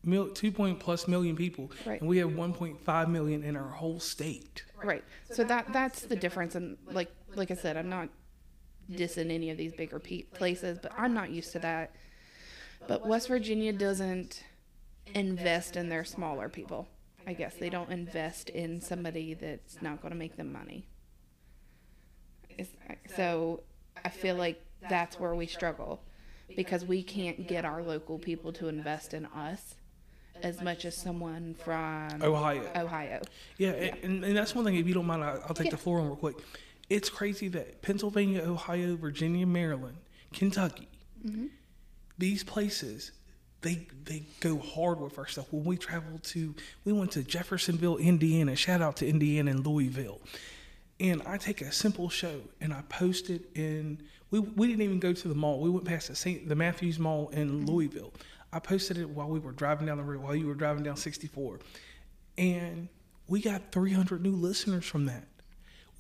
mil, 0.05 0.29
two 0.31 0.51
point 0.53 0.81
plus 0.81 1.07
million 1.09 1.37
people, 1.37 1.71
Right. 1.87 2.01
and 2.01 2.09
we 2.09 2.19
have 2.19 2.35
one 2.35 2.53
point 2.53 2.81
five 2.81 3.09
million 3.09 3.43
in 3.43 3.57
our 3.57 3.69
whole 3.69 4.01
state. 4.01 4.65
Right. 4.83 5.05
So 5.31 5.45
that 5.45 5.73
that's 5.73 6.03
the 6.03 6.17
difference. 6.17 6.55
And 6.55 6.77
like 6.87 7.11
like 7.35 7.51
I 7.51 7.55
said, 7.55 7.77
I'm 7.77 7.89
not 7.89 8.09
dissing 8.91 9.31
any 9.33 9.51
of 9.51 9.57
these 9.57 9.73
bigger 9.73 9.99
pe- 9.99 10.23
places, 10.23 10.79
but 10.83 10.93
I'm 10.99 11.15
not 11.15 11.31
used 11.31 11.53
to 11.53 11.59
that. 11.61 11.95
But 12.89 13.07
West 13.07 13.29
Virginia 13.29 13.73
doesn't 13.73 14.43
invest 15.15 15.77
in 15.77 15.89
their 15.89 16.05
smaller 16.05 16.49
people. 16.49 16.89
I 17.27 17.33
guess 17.33 17.55
they 17.55 17.71
don't 17.71 17.91
invest 17.91 18.49
in 18.51 18.81
somebody 18.81 19.35
that's 19.35 19.81
not 19.81 20.01
going 20.03 20.11
to 20.11 20.19
make 20.19 20.37
them 20.37 20.53
money. 20.53 20.89
It's, 22.51 22.71
so 23.17 23.63
I 24.05 24.09
feel 24.09 24.35
like 24.35 24.61
that's 24.89 25.19
where 25.21 25.35
we 25.35 25.47
struggle 25.47 26.03
because 26.57 26.85
we 26.85 27.03
can't 27.03 27.47
get 27.47 27.65
our 27.65 27.83
local 27.83 28.19
people 28.19 28.53
to 28.55 28.67
invest 28.69 29.15
in 29.15 29.27
us 29.27 29.77
as 30.43 30.61
much 30.61 30.85
as 30.85 30.97
someone 30.97 31.55
from 31.55 32.23
Ohio. 32.23 32.69
Ohio. 32.77 33.21
Yeah, 33.59 33.71
And, 33.71 34.25
and 34.25 34.37
that's 34.37 34.55
one 34.55 34.65
thing. 34.65 34.77
If 34.77 34.87
you 34.87 34.95
don't 34.95 35.07
mind, 35.07 35.23
I- 35.23 35.39
I'll 35.47 35.55
take 35.55 35.71
the 35.71 35.77
floor 35.77 36.01
on 36.01 36.07
real 36.07 36.17
quick. 36.17 36.37
It's 36.91 37.09
crazy 37.09 37.49
that 37.49 37.81
Pennsylvania, 37.83 38.43
Ohio, 38.43 38.97
Virginia, 38.97 39.47
Maryland, 39.47 39.97
Kentucky, 40.33 40.89
Mm-hmm. 41.27 41.47
these 42.19 42.43
places, 42.43 43.13
they 43.61 43.87
they 44.05 44.25
go 44.41 44.59
hard 44.59 45.01
with 45.01 45.19
our 45.19 45.27
stuff. 45.29 45.47
When 45.53 45.63
we 45.63 45.77
traveled 45.77 46.25
to, 46.25 46.53
we 46.85 46.93
went 46.93 47.13
to 47.13 47.23
Jeffersonville, 47.23 47.97
Indiana. 47.99 48.57
Shout 48.57 48.83
out 48.83 48.97
to 48.97 49.07
Indiana 49.09 49.53
and 49.53 49.65
Louisville. 49.65 50.21
And 50.99 51.23
I 51.25 51.37
take 51.37 51.61
a 51.61 51.71
simple 51.71 52.09
show 52.09 52.41
and 52.61 52.73
I 52.75 52.83
post 52.89 53.31
it 53.31 53.43
in. 53.55 54.03
We, 54.33 54.41
we 54.41 54.67
didn't 54.67 54.83
even 54.83 54.99
go 54.99 55.13
to 55.13 55.29
the 55.29 55.35
mall. 55.37 55.61
We 55.61 55.71
went 55.71 55.85
past 55.85 56.09
the 56.09 56.17
St. 56.17 56.49
the 56.49 56.57
Matthews 56.57 56.99
Mall 56.99 57.29
in 57.29 57.67
Louisville. 57.67 58.13
I 58.53 58.59
posted 58.59 58.99
it 58.99 59.09
while 59.09 59.29
we 59.29 59.39
were 59.39 59.53
driving 59.53 59.87
down 59.87 59.97
the 59.97 60.05
road, 60.05 60.23
while 60.23 60.35
you 60.37 60.47
were 60.47 60.55
driving 60.55 60.83
down 60.83 60.97
64, 60.97 61.61
and 62.39 62.89
we 63.29 63.41
got 63.41 63.73
300 63.73 64.23
new 64.23 64.37
listeners 64.37 64.85
from 64.85 65.07
that. 65.07 65.27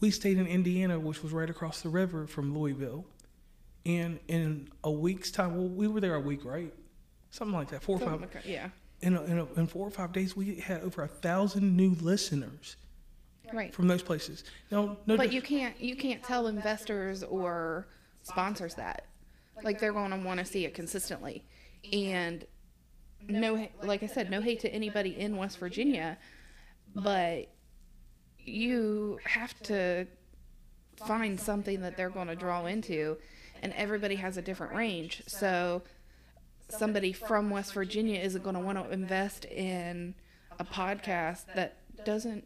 We 0.00 0.10
stayed 0.10 0.36
in 0.38 0.46
Indiana, 0.46 0.98
which 0.98 1.22
was 1.22 1.32
right 1.32 1.48
across 1.48 1.80
the 1.80 1.88
river 1.88 2.26
from 2.26 2.56
Louisville, 2.56 3.06
and 3.86 4.18
in 4.28 4.68
a 4.84 4.90
week's 4.90 5.30
time, 5.30 5.56
well, 5.56 5.68
we 5.68 5.88
were 5.88 6.00
there 6.00 6.14
a 6.14 6.20
week, 6.20 6.44
right? 6.44 6.72
Something 7.30 7.56
like 7.56 7.68
that, 7.70 7.82
four 7.82 7.96
or 7.96 8.00
five. 8.00 8.20
Like 8.20 8.36
Yeah. 8.44 8.68
In, 9.00 9.16
a, 9.16 9.22
in, 9.24 9.38
a, 9.38 9.46
in 9.54 9.66
four 9.66 9.86
or 9.86 9.90
five 9.90 10.12
days, 10.12 10.36
we 10.36 10.56
had 10.56 10.82
over 10.82 11.02
a 11.02 11.08
thousand 11.08 11.76
new 11.76 11.96
listeners 12.00 12.76
Right. 13.52 13.74
from 13.74 13.88
those 13.88 14.02
places. 14.02 14.44
Now, 14.70 14.96
no, 15.06 15.16
But 15.16 15.32
you 15.32 15.42
can't 15.42 15.78
you 15.80 15.96
can't 15.96 16.22
tell 16.22 16.46
investors 16.46 17.22
or 17.22 17.86
sponsors 18.22 18.74
that. 18.76 19.06
Like 19.62 19.78
they're 19.78 19.92
going 19.92 20.10
to 20.10 20.16
want 20.18 20.38
to 20.40 20.46
see 20.46 20.64
it 20.64 20.74
consistently. 20.74 21.44
And 21.92 22.44
no, 23.28 23.68
like 23.82 24.02
I 24.02 24.06
said, 24.06 24.30
no 24.30 24.40
hate 24.40 24.60
to 24.60 24.68
anybody 24.72 25.18
in 25.18 25.36
West 25.36 25.58
Virginia, 25.58 26.18
but 26.94 27.48
you 28.38 29.18
have 29.24 29.58
to 29.62 30.06
find 31.06 31.38
something 31.38 31.80
that 31.82 31.96
they're 31.96 32.10
going 32.10 32.28
to 32.28 32.36
draw 32.36 32.66
into, 32.66 33.16
and 33.62 33.72
everybody 33.74 34.16
has 34.16 34.36
a 34.36 34.42
different 34.42 34.74
range. 34.74 35.22
So 35.26 35.82
somebody 36.68 37.12
from 37.12 37.50
West 37.50 37.74
Virginia 37.74 38.18
isn't 38.20 38.42
going 38.42 38.54
to 38.54 38.60
want 38.60 38.78
to 38.82 38.90
invest 38.90 39.44
in 39.46 40.14
a 40.58 40.64
podcast 40.64 41.44
that 41.54 41.76
doesn't, 42.04 42.44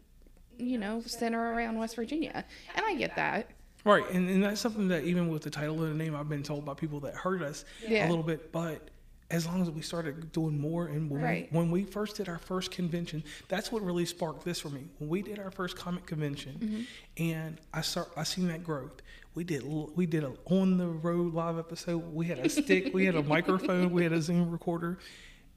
you 0.58 0.78
know, 0.78 1.00
center 1.06 1.54
around 1.54 1.78
West 1.78 1.96
Virginia. 1.96 2.44
And 2.74 2.84
I 2.86 2.94
get 2.94 3.16
that. 3.16 3.50
Right, 3.84 4.08
and, 4.10 4.28
and 4.28 4.42
that's 4.42 4.60
something 4.60 4.88
that 4.88 5.04
even 5.04 5.28
with 5.28 5.42
the 5.42 5.50
title 5.50 5.82
and 5.84 5.92
the 5.98 6.04
name, 6.04 6.16
I've 6.16 6.28
been 6.28 6.42
told 6.42 6.64
by 6.64 6.74
people 6.74 7.00
that 7.00 7.14
heard 7.14 7.42
us 7.42 7.64
Yeah. 7.86 8.06
a 8.06 8.10
little 8.10 8.24
bit. 8.24 8.50
But 8.52 8.90
as 9.30 9.44
long 9.46 9.60
as 9.60 9.70
we 9.70 9.82
started 9.82 10.30
doing 10.32 10.58
more, 10.60 10.86
and 10.86 11.10
when, 11.10 11.20
Right. 11.20 11.48
we, 11.52 11.58
when 11.58 11.70
we 11.70 11.82
first 11.84 12.16
did 12.16 12.28
our 12.28 12.38
first 12.38 12.70
convention, 12.70 13.24
that's 13.48 13.72
what 13.72 13.82
really 13.82 14.04
sparked 14.06 14.44
this 14.44 14.60
for 14.60 14.68
me. 14.70 14.84
When 14.98 15.08
we 15.10 15.22
did 15.22 15.38
our 15.40 15.50
first 15.50 15.76
comic 15.76 16.06
convention, 16.06 16.58
Mm-hmm. 16.60 17.22
and 17.24 17.58
I 17.74 17.80
start, 17.80 18.08
I 18.16 18.22
seen 18.22 18.46
that 18.48 18.62
growth. 18.62 19.02
We 19.34 19.44
did 19.44 19.64
we 19.64 20.06
did 20.06 20.24
a 20.24 20.32
on 20.46 20.78
the 20.78 20.86
road 20.86 21.34
live 21.34 21.58
episode. 21.58 21.98
We 22.14 22.26
had 22.26 22.38
a 22.38 22.48
stick, 22.48 22.94
we 22.94 23.04
had 23.04 23.16
a 23.16 23.22
microphone, 23.36 23.90
we 23.90 24.02
had 24.04 24.12
a 24.12 24.22
Zoom 24.22 24.50
recorder, 24.50 24.98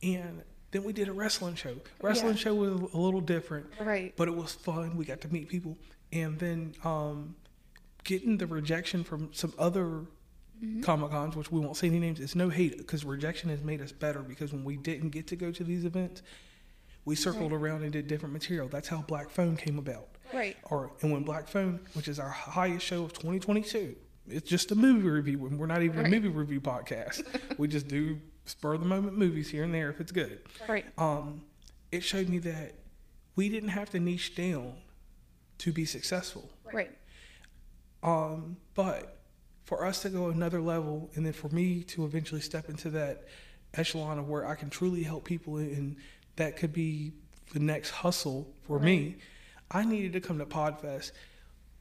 and 0.04 0.42
then 0.72 0.84
we 0.84 0.92
did 0.92 1.08
a 1.08 1.14
wrestling 1.14 1.56
show. 1.56 1.76
Wrestling 2.02 2.34
Yeah. 2.34 2.40
show 2.40 2.56
was 2.56 2.72
a 2.94 2.98
little 2.98 3.22
different, 3.22 3.68
Right. 3.80 4.14
but 4.18 4.28
it 4.28 4.36
was 4.36 4.54
fun. 4.54 4.98
We 4.98 5.06
got 5.06 5.22
to 5.22 5.32
meet 5.32 5.48
people, 5.48 5.78
and 6.12 6.38
then 6.40 6.74
um, 6.84 7.36
getting 8.04 8.38
the 8.38 8.48
rejection 8.48 9.04
from 9.04 9.32
some 9.34 9.54
other 9.60 10.06
Comic 10.82 11.12
Cons, 11.12 11.36
which 11.36 11.52
we 11.52 11.60
won't 11.60 11.78
say 11.78 11.88
any 11.88 12.00
names. 12.00 12.20
It's 12.20 12.36
no 12.36 12.50
hate 12.50 12.78
because 12.78 13.06
rejection 13.06 13.50
has 13.50 13.62
made 13.62 13.82
us 13.82 13.92
better. 13.92 14.20
Because 14.20 14.52
when 14.54 14.64
we 14.64 14.78
didn't 14.78 15.10
get 15.10 15.28
to 15.28 15.36
go 15.36 15.52
to 15.52 15.64
these 15.64 15.86
events, 15.86 16.22
we 17.06 17.16
circled 17.16 17.54
around 17.54 17.84
and 17.84 17.92
did 17.92 18.08
different 18.08 18.34
material. 18.34 18.68
That's 18.68 18.88
how 18.88 19.02
Black 19.02 19.30
Phone 19.30 19.56
came 19.56 19.78
about. 19.80 20.08
Right. 20.34 20.58
Or 20.64 20.92
and 21.02 21.12
when 21.12 21.24
Black 21.24 21.48
Phone, 21.48 21.80
which 21.94 22.08
is 22.08 22.20
our 22.20 22.30
highest 22.30 22.86
show 22.86 23.04
of 23.04 23.14
2022, 23.14 23.96
it's 24.28 24.48
just 24.50 24.72
a 24.72 24.76
movie 24.76 25.08
review. 25.10 25.40
We're 25.40 25.66
not 25.66 25.82
even 25.82 26.06
a 26.06 26.10
movie 26.10 26.28
review 26.28 26.62
podcast. 26.62 27.24
we 27.58 27.68
just 27.68 27.88
do 27.88 28.20
spur 28.46 28.74
of 28.74 28.80
the 28.82 28.86
moment 28.86 29.18
movies 29.18 29.50
here 29.50 29.64
and 29.64 29.74
there 29.74 29.90
if 29.92 30.02
it's 30.02 30.12
good 30.12 30.40
Right. 30.68 30.84
um, 30.98 31.42
it 31.92 32.02
showed 32.04 32.28
me 32.30 32.40
that 32.40 32.74
we 33.36 33.48
didn't 33.48 33.70
have 33.70 33.92
to 33.92 34.00
niche 34.00 34.36
down 34.36 34.74
to 35.60 35.72
be 35.72 35.86
successful. 35.86 36.50
Right. 36.72 36.90
Um, 38.02 38.58
but 38.76 39.19
for 39.70 39.86
us 39.86 40.02
to 40.02 40.10
go 40.10 40.30
another 40.30 40.60
level, 40.60 41.12
and 41.14 41.24
then 41.24 41.32
for 41.32 41.48
me 41.50 41.84
to 41.84 42.04
eventually 42.04 42.42
step 42.42 42.70
into 42.70 42.90
that 42.90 43.26
echelon 43.76 44.18
of 44.18 44.28
where 44.28 44.44
I 44.44 44.56
can 44.56 44.72
truly 44.72 45.04
help 45.04 45.26
people, 45.26 45.58
and 45.58 45.96
that 46.38 46.58
could 46.58 46.74
be 46.74 47.14
the 47.54 47.60
next 47.60 47.92
hustle 47.92 48.52
for 48.64 48.80
me, 48.80 49.18
I 49.70 49.86
needed 49.86 50.14
to 50.14 50.22
come 50.22 50.40
to 50.40 50.46
Podfest, 50.48 51.12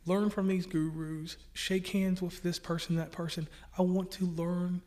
learn 0.04 0.28
from 0.28 0.48
these 0.48 0.66
gurus, 0.66 1.38
shake 1.54 1.86
hands 1.88 2.20
with 2.20 2.42
this 2.42 2.58
person, 2.58 2.96
that 2.96 3.10
person. 3.10 3.48
I 3.78 3.82
want 3.82 4.10
to 4.12 4.26
learn 4.26 4.82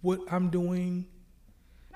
what 0.00 0.20
I'm 0.30 0.48
doing 0.48 1.04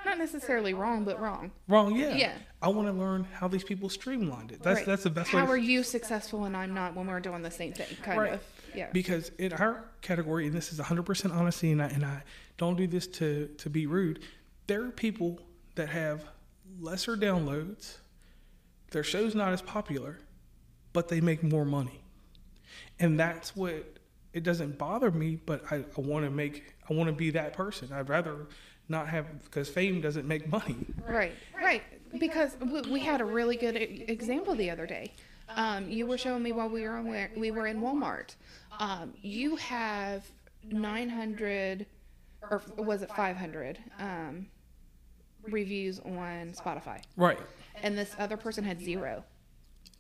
Not 0.05 0.19
necessarily 0.19 0.75
wrong, 0.75 1.05
but 1.05 1.19
wrong. 1.19 1.51
wrong. 1.67 1.97
Yeah. 1.97 2.15
Yeah. 2.15 2.35
I 2.61 2.69
want 2.69 2.89
to 2.89 2.93
learn 2.93 3.25
how 3.33 3.49
these 3.49 3.65
people 3.65 3.89
streamlined 3.89 4.53
it. 4.53 4.63
That's 4.63 4.81
Right. 4.81 4.87
that's 4.87 5.05
the 5.05 5.11
best 5.11 5.31
How 5.31 5.45
way. 5.47 5.51
are 5.53 5.57
you 5.57 5.83
successful 5.83 6.45
and 6.45 6.55
I'm 6.55 6.75
not 6.75 6.95
when 6.95 7.07
we're 7.07 7.21
doing 7.21 7.41
the 7.43 7.51
same 7.51 7.73
thing? 7.73 7.97
Kind 8.03 8.21
Right. 8.21 8.33
of. 8.35 8.41
Yeah. 8.75 8.89
because 8.93 9.31
in 9.39 9.53
our 9.53 9.85
category, 10.01 10.47
and 10.47 10.55
this 10.55 10.73
is 10.73 10.79
100% 10.79 11.35
honesty, 11.35 11.73
and 11.73 11.83
I, 11.83 11.87
and 11.87 12.05
I 12.05 12.23
don't 12.57 12.77
do 12.77 12.87
this 12.87 13.07
to, 13.09 13.49
to 13.59 13.71
be 13.71 13.87
rude, 13.87 14.21
there 14.67 14.85
are 14.85 14.91
people 14.91 15.41
that 15.75 15.89
have 15.89 16.25
lesser 16.79 17.17
downloads, 17.17 17.97
their 18.91 19.05
show's 19.05 19.35
not 19.35 19.53
as 19.53 19.63
popular, 19.63 20.19
but 20.93 21.09
they 21.09 21.21
make 21.21 21.43
more 21.43 21.65
money. 21.65 22.03
And 22.99 23.19
that's 23.19 23.57
what 23.57 23.99
it 24.33 24.43
doesn't 24.43 24.79
bother 24.79 25.11
me, 25.11 25.39
but 25.45 25.65
I, 25.71 25.77
I 25.77 26.01
want 26.01 26.25
to 26.25 26.31
make, 26.31 26.75
I 26.89 26.95
want 26.95 27.09
to 27.09 27.13
be 27.13 27.31
that 27.31 27.53
person. 27.53 27.93
I'd 27.93 28.09
rather 28.09 28.47
not 28.89 29.09
have, 29.09 29.27
because 29.45 29.69
fame 29.69 30.01
doesn't 30.01 30.27
make 30.27 30.49
money. 30.49 30.77
Right, 31.09 31.33
right. 31.57 31.83
Because 32.19 32.57
we, 32.61 32.83
we 32.83 33.01
had 33.01 33.21
a 33.21 33.25
really 33.25 33.57
good 33.57 33.77
example 33.77 34.55
the 34.55 34.71
other 34.71 34.87
day. 34.87 35.13
Um, 35.57 35.89
you 35.89 36.07
were 36.07 36.19
showing 36.19 36.43
me 36.43 36.53
while 36.53 36.69
we 36.69 36.83
were 36.83 36.97
on 36.97 37.29
we 37.37 37.51
were 37.51 37.67
in 37.67 37.81
Walmart. 37.81 38.37
Um, 38.79 39.15
you 39.21 39.57
have 39.57 40.25
900, 40.71 41.87
or 42.51 42.63
was 42.79 43.03
it 43.03 43.11
500 43.15 43.79
um, 43.99 44.47
reviews 45.49 45.99
on 46.01 46.53
Spotify, 46.53 47.03
Right. 47.17 47.39
and 47.83 47.97
this 47.99 48.15
other 48.19 48.37
person 48.37 48.65
had 48.65 48.81
zero. 48.81 49.25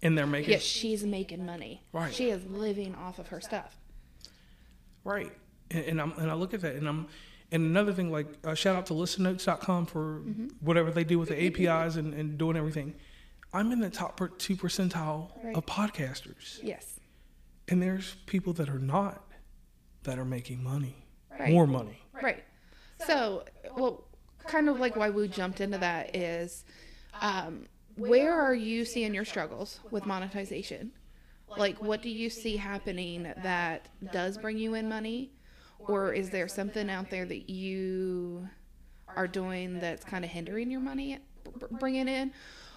And 0.03 0.17
they're 0.17 0.27
making, 0.27 0.51
Yet 0.53 0.63
she's 0.63 1.05
making 1.05 1.45
money. 1.45 1.83
Right. 1.93 2.13
She 2.15 2.31
is 2.31 2.43
living 2.47 2.95
off 2.95 3.19
of 3.19 3.29
her 3.29 3.41
stuff. 3.41 3.77
Right. 5.05 5.31
And, 5.71 5.85
and 5.85 6.01
I'm 6.01 6.13
and 6.13 6.31
I 6.31 6.35
look 6.35 6.55
at 6.55 6.61
that 6.63 6.75
and 6.77 6.89
I'm 6.89 7.07
and 7.53 7.65
another 7.65 7.93
thing 7.93 8.11
like 8.11 8.27
uh, 8.45 8.55
shout 8.55 8.77
out 8.77 8.87
to 8.87 8.95
listennotes.com 8.95 9.87
for 9.87 10.23
whatever 10.61 10.91
they 10.91 11.05
do 11.05 11.19
with 11.19 11.29
the 11.29 11.45
APIs 11.47 11.97
and, 11.97 12.15
and 12.15 12.39
doing 12.39 12.57
everything. 12.57 12.95
I'm 13.53 13.73
in 13.73 13.81
the 13.81 13.91
top 13.91 14.17
per- 14.17 14.29
two 14.29 14.57
percentile 14.57 15.31
Right. 15.43 15.57
of 15.57 15.67
podcasters, 15.67 16.61
Yes. 16.63 17.01
and 17.69 17.83
there's 17.83 18.15
people 18.27 18.53
that 18.55 18.69
are 18.69 18.79
not 18.79 19.27
that 20.05 20.19
are 20.19 20.25
making 20.25 20.63
money, 20.63 21.05
Right. 21.39 21.51
more 21.53 21.67
money. 21.67 22.03
Right. 22.13 22.43
So, 23.07 23.45
well, 23.77 24.07
kind 24.47 24.69
of 24.69 24.79
like 24.81 24.97
why 24.97 25.11
we 25.11 25.29
jumped 25.29 25.61
into 25.61 25.77
that 25.79 26.17
is, 26.17 26.65
um, 27.21 27.67
where 27.97 28.33
are 28.41 28.55
you 28.55 28.85
seeing 28.87 29.13
your 29.15 29.25
struggles 29.27 29.81
with 29.91 30.07
monetization? 30.07 30.93
Like, 31.57 31.83
what 31.83 32.01
do 32.01 32.09
you 32.09 32.31
see 32.31 32.57
happening 32.57 33.25
that 33.25 33.89
does 34.13 34.39
bring 34.39 34.57
you 34.57 34.75
in 34.75 34.89
money, 34.89 35.33
or 35.81 36.13
is 36.15 36.31
there 36.31 36.47
something 36.49 36.89
out 36.89 37.11
there 37.11 37.27
that 37.27 37.51
you 37.51 38.49
are 39.09 39.27
doing 39.27 39.81
that's 39.81 40.05
kind 40.05 40.25
of 40.25 40.31
hindering 40.31 40.71
your 40.71 40.81
money 40.81 41.19
bringing 41.73 42.07
in, 42.09 42.33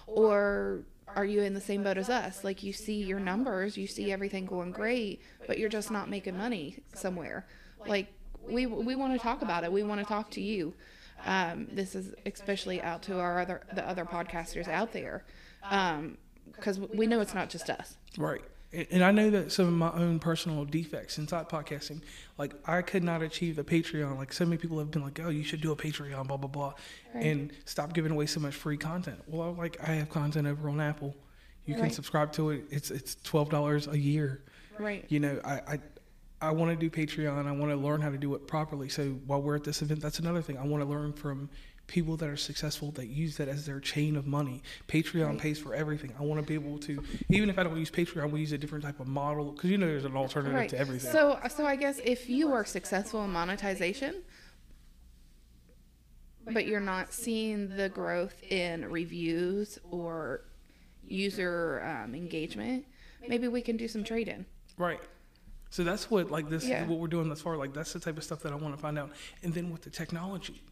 or 0.06 0.82
are 1.08 1.24
you 1.24 1.42
in 1.42 1.54
the 1.54 1.60
same 1.60 1.82
boat 1.82 1.96
as 1.96 2.10
us? 2.10 2.44
Like, 2.44 2.62
you 2.62 2.72
see 2.72 3.02
your 3.02 3.20
numbers, 3.20 3.76
you 3.76 3.86
see 3.86 4.10
everything 4.10 4.46
going 4.46 4.72
great, 4.72 5.22
but 5.46 5.58
you're 5.58 5.68
just 5.68 5.90
not 5.90 6.08
making 6.08 6.36
money 6.36 6.78
somewhere. 6.94 7.46
Like, 7.86 8.12
we 8.48 8.66
we 8.66 8.96
want 8.96 9.12
to 9.12 9.18
talk 9.18 9.42
about 9.42 9.64
it. 9.64 9.72
We 9.72 9.82
want 9.82 10.00
to 10.00 10.06
talk 10.06 10.30
to 10.32 10.40
you. 10.40 10.74
Um, 11.24 11.68
this 11.70 11.94
is 11.94 12.14
especially 12.26 12.82
out 12.82 13.02
to 13.04 13.18
our 13.18 13.40
other 13.40 13.62
the 13.74 13.88
other 13.88 14.04
podcasters 14.04 14.68
out 14.68 14.92
there, 14.92 15.24
because 15.62 16.78
we 16.78 17.06
know 17.06 17.20
it's 17.20 17.34
not 17.34 17.48
just 17.48 17.70
us. 17.70 17.96
Right. 18.18 18.42
And 18.90 19.04
I 19.04 19.10
know 19.12 19.30
that 19.30 19.52
some 19.52 19.66
of 19.66 19.72
my 19.72 19.92
own 19.92 20.18
personal 20.18 20.64
defects 20.64 21.18
inside 21.18 21.48
podcasting, 21.48 22.00
like 22.38 22.54
I 22.68 22.82
could 22.82 23.04
not 23.04 23.22
achieve 23.22 23.56
the 23.56 23.64
Patreon. 23.64 24.16
Like 24.16 24.32
so 24.32 24.44
many 24.44 24.56
people 24.56 24.78
have 24.78 24.90
been 24.90 25.02
like, 25.02 25.20
"Oh, 25.20 25.28
you 25.28 25.44
should 25.44 25.60
do 25.60 25.70
a 25.72 25.76
Patreon," 25.76 26.26
blah 26.26 26.36
blah 26.36 26.48
blah, 26.48 26.74
Right. 27.14 27.24
and 27.24 27.52
stop 27.64 27.92
giving 27.92 28.10
away 28.12 28.26
so 28.26 28.40
much 28.40 28.54
free 28.54 28.76
content. 28.76 29.22
Well, 29.26 29.50
I'm 29.50 29.56
like 29.56 29.76
I 29.80 29.92
have 29.94 30.08
content 30.10 30.46
over 30.46 30.68
on 30.68 30.80
Apple. 30.80 31.14
You 31.66 31.76
can 31.76 31.90
subscribe 31.90 32.32
to 32.32 32.50
it. 32.50 32.64
It's 32.70 32.90
it's 32.90 33.14
twelve 33.22 33.48
dollars 33.48 33.86
a 33.86 33.96
year. 33.98 34.42
Right. 34.78 35.04
You 35.08 35.20
know, 35.20 35.40
I 35.44 35.52
I, 35.74 35.78
I 36.42 36.50
want 36.50 36.70
to 36.72 36.76
do 36.76 36.90
Patreon. 36.90 37.46
I 37.46 37.52
want 37.52 37.70
to 37.70 37.76
learn 37.76 38.00
how 38.00 38.10
to 38.10 38.18
do 38.18 38.34
it 38.34 38.46
properly. 38.46 38.88
So 38.88 39.10
while 39.26 39.40
we're 39.40 39.56
at 39.56 39.64
this 39.64 39.80
event, 39.82 40.00
that's 40.00 40.18
another 40.18 40.42
thing. 40.42 40.58
I 40.58 40.66
want 40.66 40.82
to 40.82 40.88
learn 40.88 41.12
from 41.12 41.48
people 41.86 42.16
that 42.16 42.28
are 42.28 42.36
successful 42.36 42.90
that 42.92 43.06
use 43.06 43.36
that 43.36 43.46
as 43.48 43.66
their 43.66 43.78
chain 43.80 44.16
of 44.16 44.26
money. 44.26 44.62
Patreon 44.88 45.26
Right. 45.30 45.38
pays 45.38 45.58
for 45.58 45.74
everything. 45.74 46.12
I 46.18 46.22
want 46.22 46.40
to 46.40 46.46
be 46.46 46.54
able 46.54 46.78
to, 46.78 47.02
even 47.28 47.50
if 47.50 47.58
I 47.58 47.62
don't 47.62 47.76
use 47.78 47.90
Patreon, 47.90 48.30
we 48.30 48.40
use 48.40 48.52
a 48.52 48.58
different 48.58 48.84
type 48.84 49.00
of 49.00 49.06
model 49.06 49.52
because 49.52 49.70
you 49.70 49.78
know 49.78 49.86
there's 49.86 50.04
an 50.04 50.16
alternative 50.16 50.54
Right. 50.56 50.68
to 50.70 50.78
everything. 50.78 51.10
So, 51.12 51.38
so 51.54 51.66
I 51.66 51.76
guess 51.76 52.00
if 52.04 52.28
you 52.28 52.52
are 52.52 52.64
successful 52.64 53.22
in 53.24 53.30
monetization, 53.30 54.22
but 56.52 56.66
you're 56.66 56.80
not 56.80 57.12
seeing 57.12 57.68
the 57.76 57.88
growth 57.88 58.42
in 58.50 58.90
reviews 58.90 59.78
or 59.90 60.42
user 61.06 61.82
um, 61.84 62.14
engagement, 62.14 62.84
maybe 63.28 63.48
we 63.48 63.60
can 63.62 63.76
do 63.76 63.88
some 63.88 64.04
trade 64.04 64.28
in. 64.28 64.44
Right. 64.76 65.00
So 65.70 65.82
that's 65.84 66.10
what 66.10 66.30
like 66.30 66.48
this 66.48 66.64
Yeah. 66.64 66.86
what 66.86 66.98
we're 66.98 67.08
doing 67.08 67.28
thus 67.28 67.40
far. 67.40 67.56
Like 67.56 67.72
that's 67.74 67.92
the 67.92 67.98
type 68.00 68.16
of 68.16 68.24
stuff 68.24 68.40
that 68.40 68.52
I 68.52 68.56
want 68.56 68.74
to 68.76 68.80
find 68.80 68.98
out. 68.98 69.10
And 69.42 69.52
then 69.52 69.70
with 69.70 69.82
the 69.82 69.90
technology, 69.90 70.62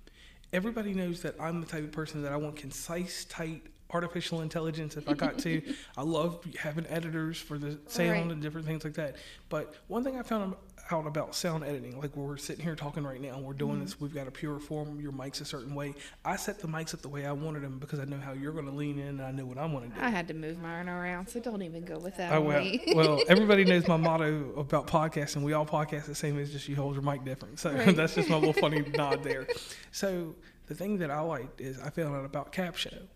everybody 0.52 0.92
knows 0.92 1.23
that 1.23 1.35
I'm 1.40 1.61
the 1.61 1.66
type 1.66 1.85
of 1.85 1.92
person 1.92 2.23
that 2.23 2.32
I 2.32 2.37
want 2.37 2.56
concise, 2.56 3.25
tight, 3.25 3.62
artificial 3.92 4.40
intelligence. 4.40 4.96
If 4.96 5.08
I 5.08 5.14
got 5.14 5.38
to, 5.40 5.62
I 5.96 6.02
love 6.02 6.44
having 6.58 6.87
editors 6.87 7.38
for 7.38 7.58
the 7.58 7.78
sound 7.87 8.11
Right. 8.11 8.30
and 8.30 8.42
different 8.42 8.66
things 8.66 8.84
like 8.84 8.94
that. 8.94 9.16
But 9.49 9.75
one 9.88 10.04
thing 10.04 10.18
I 10.18 10.22
found 10.22 10.54
out 10.90 11.06
about 11.06 11.34
sound 11.34 11.64
editing, 11.64 11.99
like 12.00 12.16
we're 12.16 12.37
sitting 12.37 12.64
here 12.64 12.75
talking 12.75 13.04
right 13.04 13.20
now, 13.20 13.38
we're 13.38 13.52
doing 13.52 13.76
mm-hmm. 13.76 13.84
this. 13.84 14.00
We've 14.00 14.14
got 14.14 14.26
a 14.26 14.30
pure 14.30 14.58
form. 14.58 15.00
Your 15.00 15.12
mic's 15.12 15.40
a 15.40 15.44
certain 15.44 15.75
way. 15.75 15.94
I 16.25 16.37
set 16.37 16.58
the 16.58 16.68
mics 16.68 16.94
up 16.94 17.02
the 17.02 17.08
way 17.08 17.26
I 17.26 17.32
wanted 17.32 17.62
them 17.62 17.78
because 17.78 18.00
I 18.00 18.04
know 18.04 18.18
how 18.18 18.32
you're 18.32 18.52
going 18.52 18.66
to 18.66 18.72
lean 18.72 18.99
in, 18.99 19.08
and 19.08 19.22
I 19.22 19.30
know 19.30 19.44
what 19.44 19.58
I'm 19.58 19.72
going 19.72 19.90
to 19.90 19.96
do. 19.96 20.02
I 20.02 20.11
had 20.11 20.28
to 20.28 20.34
move 20.34 20.61
mine 20.61 20.88
around, 20.88 21.28
so 21.28 21.40
don't 21.40 21.62
even 21.62 21.84
go 21.84 21.99
with 21.99 22.16
that. 22.16 22.32
Oh, 22.32 22.40
well, 22.40 22.61
me. 22.61 22.82
well, 22.94 23.20
everybody 23.28 23.64
knows 23.64 23.87
my 23.87 23.96
motto 23.96 24.52
about 24.56 24.87
podcasting. 24.87 25.42
We 25.42 25.52
all 25.52 25.66
podcast 25.66 26.06
the 26.06 26.14
same. 26.14 26.38
It's 26.38 26.50
just 26.50 26.68
you 26.68 26.76
hold 26.76 26.94
your 26.94 27.02
mic 27.02 27.25
different. 27.25 27.58
So 27.58 27.72
Right. 27.72 27.96
that's 27.96 28.14
just 28.14 28.28
my 28.28 28.37
little 28.37 28.52
funny 28.52 28.80
nod 28.94 29.22
there. 29.22 29.46
So 29.90 30.34
the 30.66 30.75
thing 30.75 30.99
that 30.99 31.11
I 31.11 31.20
liked 31.20 31.61
is 31.61 31.80
I 31.80 31.90
found 31.90 32.14
out 32.14 32.25
about 32.25 32.52
CapShow. 32.52 33.06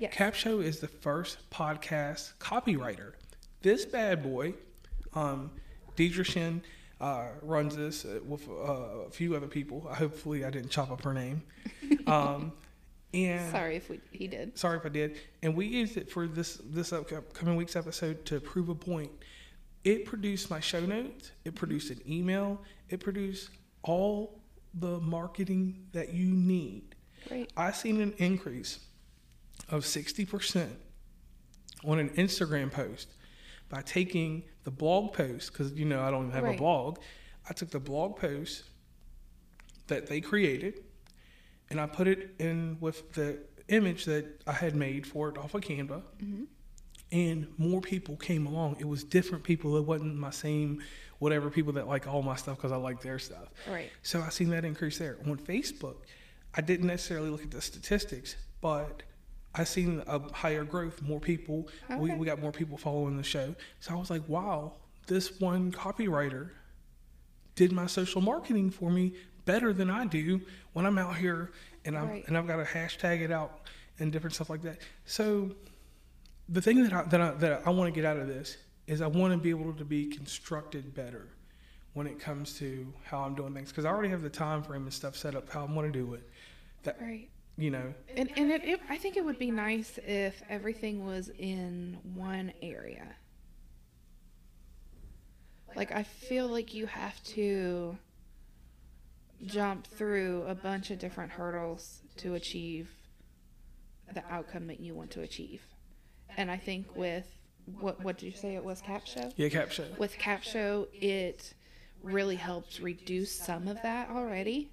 Yes. 0.00 0.14
CapShow 0.14 0.62
is 0.62 0.80
the 0.80 0.88
first 0.88 1.38
podcast 1.50 2.34
copywriter. 2.38 3.12
This 3.62 3.84
bad 3.84 4.22
boy, 4.22 4.54
um, 5.14 5.50
Deidre 5.96 6.24
Shin, 6.24 6.62
uh, 7.00 7.26
runs 7.42 7.76
this 7.76 8.04
uh, 8.04 8.20
with 8.26 8.48
uh, 8.48 8.52
a 8.52 9.10
few 9.10 9.34
other 9.34 9.46
people. 9.46 9.80
Hopefully, 9.80 10.44
I 10.44 10.50
didn't 10.50 10.70
chop 10.70 10.90
up 10.90 11.02
her 11.02 11.14
name. 11.14 11.42
Um, 12.06 12.52
and 13.12 13.50
Sorry 13.52 13.76
if 13.76 13.90
we, 13.90 14.00
he 14.12 14.26
did. 14.28 14.58
sorry 14.58 14.78
if 14.78 14.86
I 14.86 14.88
did. 14.88 15.16
And 15.42 15.54
we 15.54 15.66
used 15.66 15.98
it 15.98 16.10
for 16.10 16.26
this 16.26 16.58
this 16.64 16.90
upcoming 16.92 17.56
week's 17.56 17.76
episode 17.76 18.24
to 18.26 18.40
prove 18.40 18.70
a 18.70 18.74
point. 18.74 19.10
It 19.84 20.06
produced 20.06 20.48
my 20.50 20.58
show 20.60 20.80
notes. 20.80 21.32
It 21.44 21.54
produced 21.54 21.90
an 21.90 22.00
email. 22.08 22.62
It 22.88 23.00
produced 23.00 23.50
all 23.82 24.40
the 24.74 25.00
marketing 25.00 25.86
that 25.92 26.14
you 26.14 26.26
need. 26.32 26.94
Great. 27.28 27.50
I 27.56 27.72
seen 27.72 28.00
an 28.00 28.14
increase 28.18 28.80
of 29.68 29.84
sixty 29.86 30.24
percent 30.24 30.72
on 31.84 31.98
an 31.98 32.10
Instagram 32.10 32.70
post 32.72 33.08
by 33.68 33.82
taking 33.82 34.42
the 34.64 34.70
blog 34.70 35.12
post 35.12 35.52
because 35.52 35.72
you 35.72 35.84
know 35.84 36.00
I 36.02 36.10
don't 36.10 36.22
even 36.22 36.32
have 36.34 36.44
Right. 36.44 36.54
a 36.54 36.58
blog. 36.58 36.98
I 37.48 37.52
took 37.52 37.70
the 37.70 37.80
blog 37.80 38.16
post 38.16 38.64
that 39.86 40.06
they 40.06 40.20
created 40.20 40.80
and 41.70 41.80
I 41.80 41.86
put 41.86 42.08
it 42.08 42.34
in 42.38 42.76
with 42.80 43.12
the 43.12 43.38
image 43.68 44.04
that 44.06 44.42
I 44.46 44.52
had 44.52 44.74
made 44.74 45.06
for 45.06 45.28
it 45.28 45.38
off 45.38 45.54
of 45.54 45.60
Canva. 45.62 46.02
Mm-hmm. 46.22 46.44
And 47.10 47.48
more 47.56 47.80
people 47.80 48.16
came 48.16 48.46
along. 48.46 48.76
It 48.80 48.86
was 48.88 49.02
different 49.02 49.44
people. 49.44 49.76
It 49.78 49.84
wasn't 49.84 50.16
my 50.16 50.30
same, 50.30 50.82
whatever 51.20 51.48
people 51.50 51.72
that 51.74 51.86
like 51.86 52.06
all 52.06 52.22
my 52.22 52.36
stuff 52.36 52.56
because 52.56 52.72
I 52.72 52.76
like 52.76 53.00
their 53.00 53.18
stuff. 53.18 53.48
Right. 53.70 53.90
So 54.02 54.20
I 54.20 54.28
seen 54.28 54.50
that 54.50 54.64
increase 54.66 54.98
there. 54.98 55.16
On 55.26 55.38
Facebook, 55.38 55.96
I 56.54 56.60
didn't 56.60 56.86
necessarily 56.86 57.30
look 57.30 57.42
at 57.42 57.50
the 57.50 57.62
statistics, 57.62 58.36
but 58.60 59.02
I 59.54 59.64
seen 59.64 60.02
a 60.06 60.18
higher 60.32 60.64
growth, 60.64 61.02
more 61.02 61.20
people. 61.20 61.68
We, 61.96 62.14
we 62.14 62.26
got 62.26 62.40
more 62.40 62.52
people 62.52 62.76
following 62.76 63.16
the 63.16 63.22
show. 63.22 63.54
So 63.80 63.92
I 63.94 63.96
was 63.96 64.10
like, 64.10 64.28
wow, 64.28 64.74
this 65.06 65.40
one 65.40 65.72
copywriter 65.72 66.50
did 67.54 67.72
my 67.72 67.86
social 67.86 68.20
marketing 68.20 68.70
for 68.70 68.90
me 68.90 69.14
better 69.46 69.72
than 69.72 69.90
I 69.90 70.06
do 70.06 70.40
when 70.74 70.84
I'm 70.86 70.98
out 70.98 71.16
here 71.16 71.50
and 71.84 71.96
I'm 71.96 72.08
Right. 72.08 72.24
and 72.28 72.36
I've 72.36 72.46
got 72.46 72.56
to 72.56 72.64
hashtag 72.64 73.20
it 73.22 73.32
out 73.32 73.62
and 73.98 74.12
different 74.12 74.34
stuff 74.34 74.50
like 74.50 74.62
that. 74.62 74.78
So 75.06 75.50
the 76.48 76.60
thing 76.62 76.82
that 76.84 76.92
I, 76.92 77.02
that 77.04 77.20
I, 77.20 77.30
that 77.32 77.62
I 77.66 77.70
want 77.70 77.92
to 77.92 78.00
get 78.00 78.04
out 78.08 78.18
of 78.18 78.28
this 78.28 78.58
is 78.86 79.00
I 79.00 79.06
want 79.06 79.32
to 79.32 79.38
be 79.38 79.50
able 79.50 79.72
to 79.72 79.84
be 79.84 80.06
constructed 80.06 80.94
better 80.94 81.28
when 81.94 82.06
it 82.06 82.20
comes 82.20 82.58
to 82.58 82.86
how 83.04 83.20
I'm 83.20 83.34
doing 83.34 83.54
things 83.54 83.70
because 83.70 83.84
I 83.84 83.88
already 83.90 84.10
have 84.10 84.22
the 84.22 84.30
time 84.30 84.62
frame 84.62 84.82
and 84.82 84.92
stuff 84.92 85.16
set 85.16 85.34
up 85.34 85.50
how 85.50 85.64
I'm 85.64 85.74
going 85.74 85.90
to 85.90 85.98
do 85.98 86.14
it. 86.14 86.28
That 86.84 86.98
Right. 87.00 87.28
You 87.58 87.72
know, 87.72 87.92
And, 88.14 88.30
and 88.36 88.52
it, 88.52 88.64
it, 88.64 88.80
I 88.88 88.96
think 88.96 89.16
it 89.16 89.24
would 89.24 89.38
be 89.38 89.50
nice 89.50 89.98
if 90.06 90.40
everything 90.48 91.04
was 91.04 91.28
in 91.38 91.98
one 92.14 92.52
area. 92.62 93.16
Like, 95.74 95.90
I 95.90 96.04
feel 96.04 96.46
like 96.46 96.72
you 96.72 96.86
have 96.86 97.22
to 97.24 97.98
jump 99.44 99.88
through 99.88 100.44
a 100.46 100.54
bunch 100.54 100.90
of 100.90 101.00
different 101.00 101.32
hurdles 101.32 102.00
to 102.18 102.34
achieve 102.34 102.90
the 104.14 104.22
outcome 104.30 104.68
that 104.68 104.78
you 104.78 104.94
want 104.94 105.10
to 105.12 105.22
achieve. 105.22 105.62
And 106.36 106.50
I 106.50 106.56
think 106.56 106.94
with 106.96 107.26
what 107.80 108.02
what 108.02 108.16
did 108.16 108.26
you 108.26 108.32
say 108.32 108.54
it 108.54 108.64
was 108.64 108.80
CapShow? 108.80 109.32
yeah, 109.36 109.48
cap 109.48 109.70
show. 109.70 109.84
with 109.98 110.16
CapShow, 110.16 110.86
it 110.92 111.52
really 112.02 112.36
helps 112.36 112.80
reduce 112.80 113.32
some 113.32 113.68
of 113.68 113.82
that 113.82 114.08
already. 114.10 114.70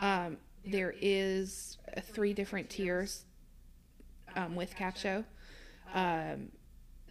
Um, 0.00 0.38
there 0.64 0.94
is 1.00 1.78
three 2.00 2.32
different 2.32 2.70
tiers 2.70 3.24
um, 4.34 4.54
with 4.54 4.74
CapShow. 4.74 5.24
Um, 5.94 6.50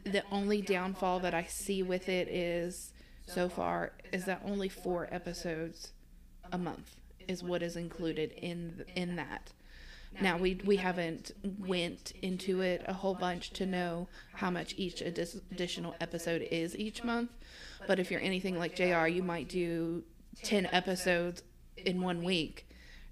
the 0.03 0.23
only 0.31 0.62
downfall 0.62 1.19
that 1.21 1.33
I 1.33 1.45
see 1.45 1.81
with 1.81 2.10
it 2.10 2.27
is 2.27 2.93
so 3.25 3.49
far 3.49 3.93
is 4.13 4.25
that 4.25 4.41
only 4.45 4.69
four 4.69 5.07
episodes 5.12 5.91
a 6.51 6.57
month 6.57 6.97
is 7.27 7.43
what 7.43 7.63
is 7.63 7.75
included 7.75 8.31
in 8.31 8.86
in 8.95 9.15
that. 9.15 9.51
Now 10.21 10.38
we 10.38 10.62
we 10.63 10.77
haven't 10.77 11.31
went 11.60 12.13
into 12.21 12.62
it 12.62 12.83
a 12.88 12.93
whole 12.93 13.15
bunch 13.15 13.49
to 13.51 13.65
know 13.65 14.07
how 14.33 14.49
much 14.49 14.75
each 14.77 15.01
additional 15.01 15.95
episode 15.99 16.47
is 16.51 16.77
each 16.77 17.03
month, 17.03 17.31
but 17.88 17.99
if 17.99 18.12
you're 18.12 18.21
anything 18.21 18.57
like 18.57 18.75
JR, 18.75 19.07
you 19.07 19.23
might 19.23 19.49
do 19.49 20.03
10 20.43 20.67
episodes 20.67 21.43
in 21.77 22.01
one 22.01 22.23
week 22.23 22.67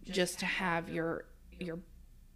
just 0.09 0.39
to 0.39 0.45
have 0.45 0.89
your 0.89 1.25
your 1.63 1.79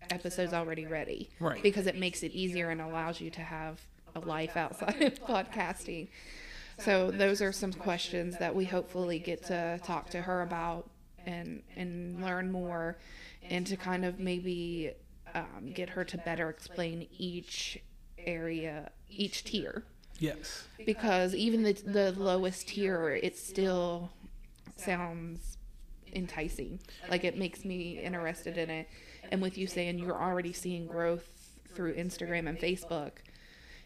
episodes 0.09 0.53
already 0.53 0.85
ready. 0.85 1.29
Right. 1.39 1.61
Because 1.61 1.87
it 1.87 1.97
makes 1.97 2.23
it 2.23 2.31
easier 2.31 2.69
and 2.69 2.81
allows 2.81 3.19
you 3.21 3.29
to 3.31 3.41
have 3.41 3.81
a 4.15 4.19
life 4.19 4.55
outside 4.55 5.01
of 5.01 5.23
podcasting. 5.25 6.07
So 6.79 7.11
those 7.11 7.41
are 7.41 7.51
some 7.51 7.73
questions 7.73 8.37
that 8.37 8.53
we 8.55 8.65
hopefully 8.65 9.19
get 9.19 9.43
to 9.45 9.79
talk 9.83 10.09
to 10.11 10.21
her 10.21 10.41
about 10.43 10.89
and 11.25 11.63
and 11.75 12.21
learn 12.21 12.51
more 12.51 12.97
and 13.49 13.65
to 13.67 13.75
kind 13.75 14.05
of 14.05 14.19
maybe 14.19 14.91
um, 15.33 15.71
get 15.73 15.89
her 15.89 16.03
to 16.05 16.17
better 16.19 16.49
explain 16.49 17.07
each 17.17 17.79
area, 18.17 18.91
each 19.09 19.43
tier. 19.43 19.83
Yes. 20.19 20.65
Because 20.85 21.35
even 21.35 21.63
the, 21.63 21.73
the 21.73 22.11
lowest 22.13 22.69
tier, 22.69 23.09
it 23.21 23.37
still 23.37 24.09
sounds 24.75 25.57
enticing. 26.13 26.79
Like 27.09 27.23
it 27.23 27.37
makes 27.37 27.65
me 27.65 27.99
interested 27.99 28.57
in 28.57 28.69
it. 28.69 28.89
And 29.31 29.41
with 29.41 29.57
you 29.57 29.67
saying 29.67 29.99
you're 29.99 30.21
already 30.21 30.53
seeing 30.53 30.87
growth 30.87 31.27
through 31.73 31.95
Instagram 31.95 32.47
and 32.47 32.57
Facebook, 32.57 33.11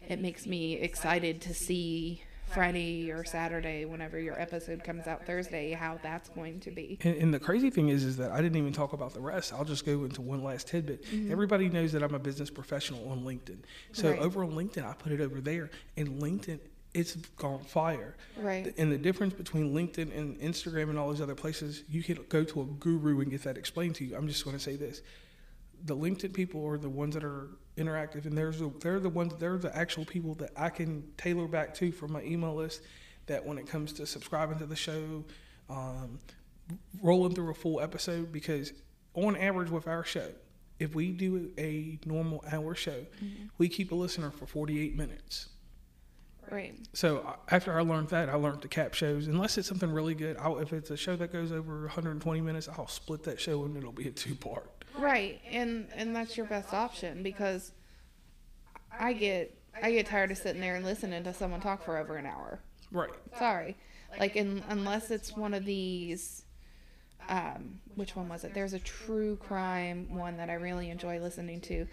it 0.08 0.20
makes 0.20 0.46
me 0.46 0.74
excited 0.74 1.40
to 1.42 1.54
see 1.54 2.22
Friday 2.52 3.10
or 3.10 3.24
Saturday, 3.24 3.86
whenever 3.86 4.18
your 4.18 4.38
episode 4.38 4.84
comes 4.84 5.06
out 5.06 5.24
Thursday, 5.24 5.72
how 5.72 5.98
that's 6.02 6.28
going 6.28 6.60
to 6.60 6.70
be. 6.70 6.98
And, 7.02 7.16
and 7.16 7.34
the 7.34 7.40
crazy 7.40 7.70
thing 7.70 7.88
is, 7.88 8.04
is 8.04 8.18
that 8.18 8.30
I 8.30 8.42
didn't 8.42 8.58
even 8.58 8.72
talk 8.72 8.92
about 8.92 9.14
the 9.14 9.20
rest. 9.20 9.52
I'll 9.54 9.64
just 9.64 9.86
go 9.86 10.04
into 10.04 10.20
one 10.20 10.42
last 10.42 10.68
tidbit. 10.68 11.04
Mm-hmm. 11.04 11.32
Everybody 11.32 11.70
knows 11.70 11.92
that 11.92 12.02
I'm 12.02 12.14
a 12.14 12.18
business 12.18 12.50
professional 12.50 13.08
on 13.10 13.22
LinkedIn. 13.22 13.58
So 13.92 14.10
Right. 14.10 14.18
over 14.18 14.44
on 14.44 14.52
LinkedIn, 14.52 14.84
I 14.84 14.92
put 14.92 15.12
it 15.12 15.20
over 15.20 15.40
there, 15.40 15.70
and 15.96 16.20
LinkedIn, 16.20 16.60
it's 16.92 17.16
gone 17.36 17.60
fire. 17.64 18.16
Right. 18.36 18.74
And 18.76 18.92
the 18.92 18.98
difference 18.98 19.32
between 19.32 19.72
LinkedIn 19.72 20.14
and 20.14 20.38
Instagram 20.38 20.90
and 20.90 20.98
all 20.98 21.10
these 21.10 21.22
other 21.22 21.34
places, 21.34 21.84
you 21.88 22.02
can 22.02 22.18
go 22.28 22.44
to 22.44 22.60
a 22.60 22.64
guru 22.64 23.20
and 23.20 23.30
get 23.30 23.44
that 23.44 23.56
explained 23.56 23.94
to 23.96 24.04
you. 24.04 24.14
I'm 24.14 24.28
just 24.28 24.44
going 24.44 24.56
to 24.56 24.62
say 24.62 24.76
this: 24.76 25.00
the 25.84 25.96
LinkedIn 25.96 26.32
people 26.32 26.66
are 26.66 26.78
the 26.78 26.88
ones 26.88 27.14
that 27.14 27.24
are 27.24 27.48
interactive, 27.76 28.26
and 28.26 28.36
there's 28.36 28.58
the, 28.58 28.72
they're 28.80 29.00
the 29.00 29.08
ones 29.08 29.34
they're 29.38 29.58
the 29.58 29.74
actual 29.76 30.04
people 30.04 30.34
that 30.36 30.50
I 30.56 30.68
can 30.68 31.04
tailor 31.16 31.48
back 31.48 31.74
to 31.74 31.92
from 31.92 32.12
my 32.12 32.22
email 32.22 32.54
list. 32.54 32.82
That 33.26 33.44
when 33.44 33.56
it 33.56 33.66
comes 33.66 33.92
to 33.94 34.06
subscribing 34.06 34.58
to 34.58 34.66
the 34.66 34.76
show, 34.76 35.24
um, 35.70 36.18
rolling 37.02 37.34
through 37.34 37.50
a 37.50 37.54
full 37.54 37.80
episode, 37.80 38.32
because 38.32 38.72
on 39.14 39.36
average 39.36 39.70
with 39.70 39.86
our 39.86 40.04
show, 40.04 40.28
if 40.78 40.94
we 40.94 41.12
do 41.12 41.52
a 41.58 41.98
normal 42.04 42.44
hour 42.50 42.74
show, 42.74 43.06
we 43.58 43.68
keep 43.68 43.92
a 43.92 43.94
listener 43.94 44.30
for 44.30 44.46
48 44.46 44.96
minutes. 44.96 45.50
Right. 46.50 46.74
So 46.92 47.34
after 47.50 47.78
I 47.78 47.82
learned 47.82 48.08
that, 48.08 48.28
I 48.28 48.34
learned 48.34 48.62
to 48.62 48.68
cap 48.68 48.92
shows. 48.94 49.26
Unless 49.26 49.56
it's 49.56 49.68
something 49.68 49.90
really 49.90 50.14
good, 50.14 50.36
I'll, 50.36 50.58
if 50.58 50.72
it's 50.72 50.90
a 50.90 50.96
show 50.96 51.16
that 51.16 51.32
goes 51.32 51.52
over 51.52 51.82
120 51.82 52.40
minutes, 52.40 52.68
I'll 52.68 52.88
split 52.88 53.22
that 53.22 53.40
show 53.40 53.64
and 53.64 53.76
it'll 53.76 53.92
be 53.92 54.08
a 54.08 54.10
two 54.10 54.34
part. 54.34 54.81
Right, 54.98 55.40
and 55.50 55.86
and 55.94 56.14
that's 56.14 56.36
your 56.36 56.46
best 56.46 56.72
option 56.72 57.22
because 57.22 57.72
I 58.98 59.12
get 59.12 59.56
I 59.82 59.92
get 59.92 60.06
tired 60.06 60.30
of 60.30 60.38
sitting 60.38 60.60
there 60.60 60.76
and 60.76 60.84
listening 60.84 61.24
to 61.24 61.32
someone 61.32 61.60
talk 61.60 61.84
for 61.84 61.96
over 61.96 62.16
an 62.16 62.26
hour. 62.26 62.60
Right. 62.90 63.10
Sorry, 63.38 63.76
like 64.18 64.36
in, 64.36 64.62
unless 64.68 65.10
it's 65.10 65.36
one 65.36 65.54
of 65.54 65.64
these. 65.64 66.44
Um, 67.28 67.78
which 67.94 68.16
one 68.16 68.28
was 68.28 68.42
it? 68.42 68.52
There's 68.52 68.72
a 68.72 68.80
true 68.80 69.36
crime 69.36 70.08
one 70.10 70.36
that 70.38 70.50
I 70.50 70.54
really 70.54 70.90
enjoy 70.90 71.20
listening 71.20 71.60
to, 71.62 71.86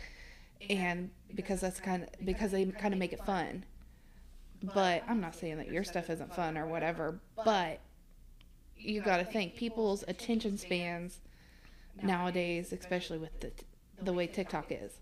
and 0.71 1.12
because 1.35 1.62
that's 1.62 1.79
kind 1.79 2.03
of 2.03 2.25
because 2.25 2.51
they 2.51 2.65
kind 2.65 2.93
of 2.93 2.99
make 2.99 3.13
it 3.13 3.23
fun. 3.23 3.63
But 4.73 5.03
I'm 5.07 5.21
not 5.21 5.35
saying 5.35 5.57
that 5.57 5.71
your 5.71 5.83
stuff 5.83 6.09
isn't 6.09 6.33
fun 6.33 6.57
or 6.57 6.65
whatever, 6.65 7.19
but 7.45 7.79
you 8.75 9.01
got 9.01 9.17
to 9.17 9.23
think 9.23 9.55
people's 9.55 10.03
attention 10.07 10.57
spans 10.57 11.19
nowadays, 12.03 12.71
especially 12.73 13.17
with 13.17 13.39
the 13.39 13.51
the 14.01 14.13
way 14.13 14.27
TikTok 14.27 14.67
is. 14.71 14.93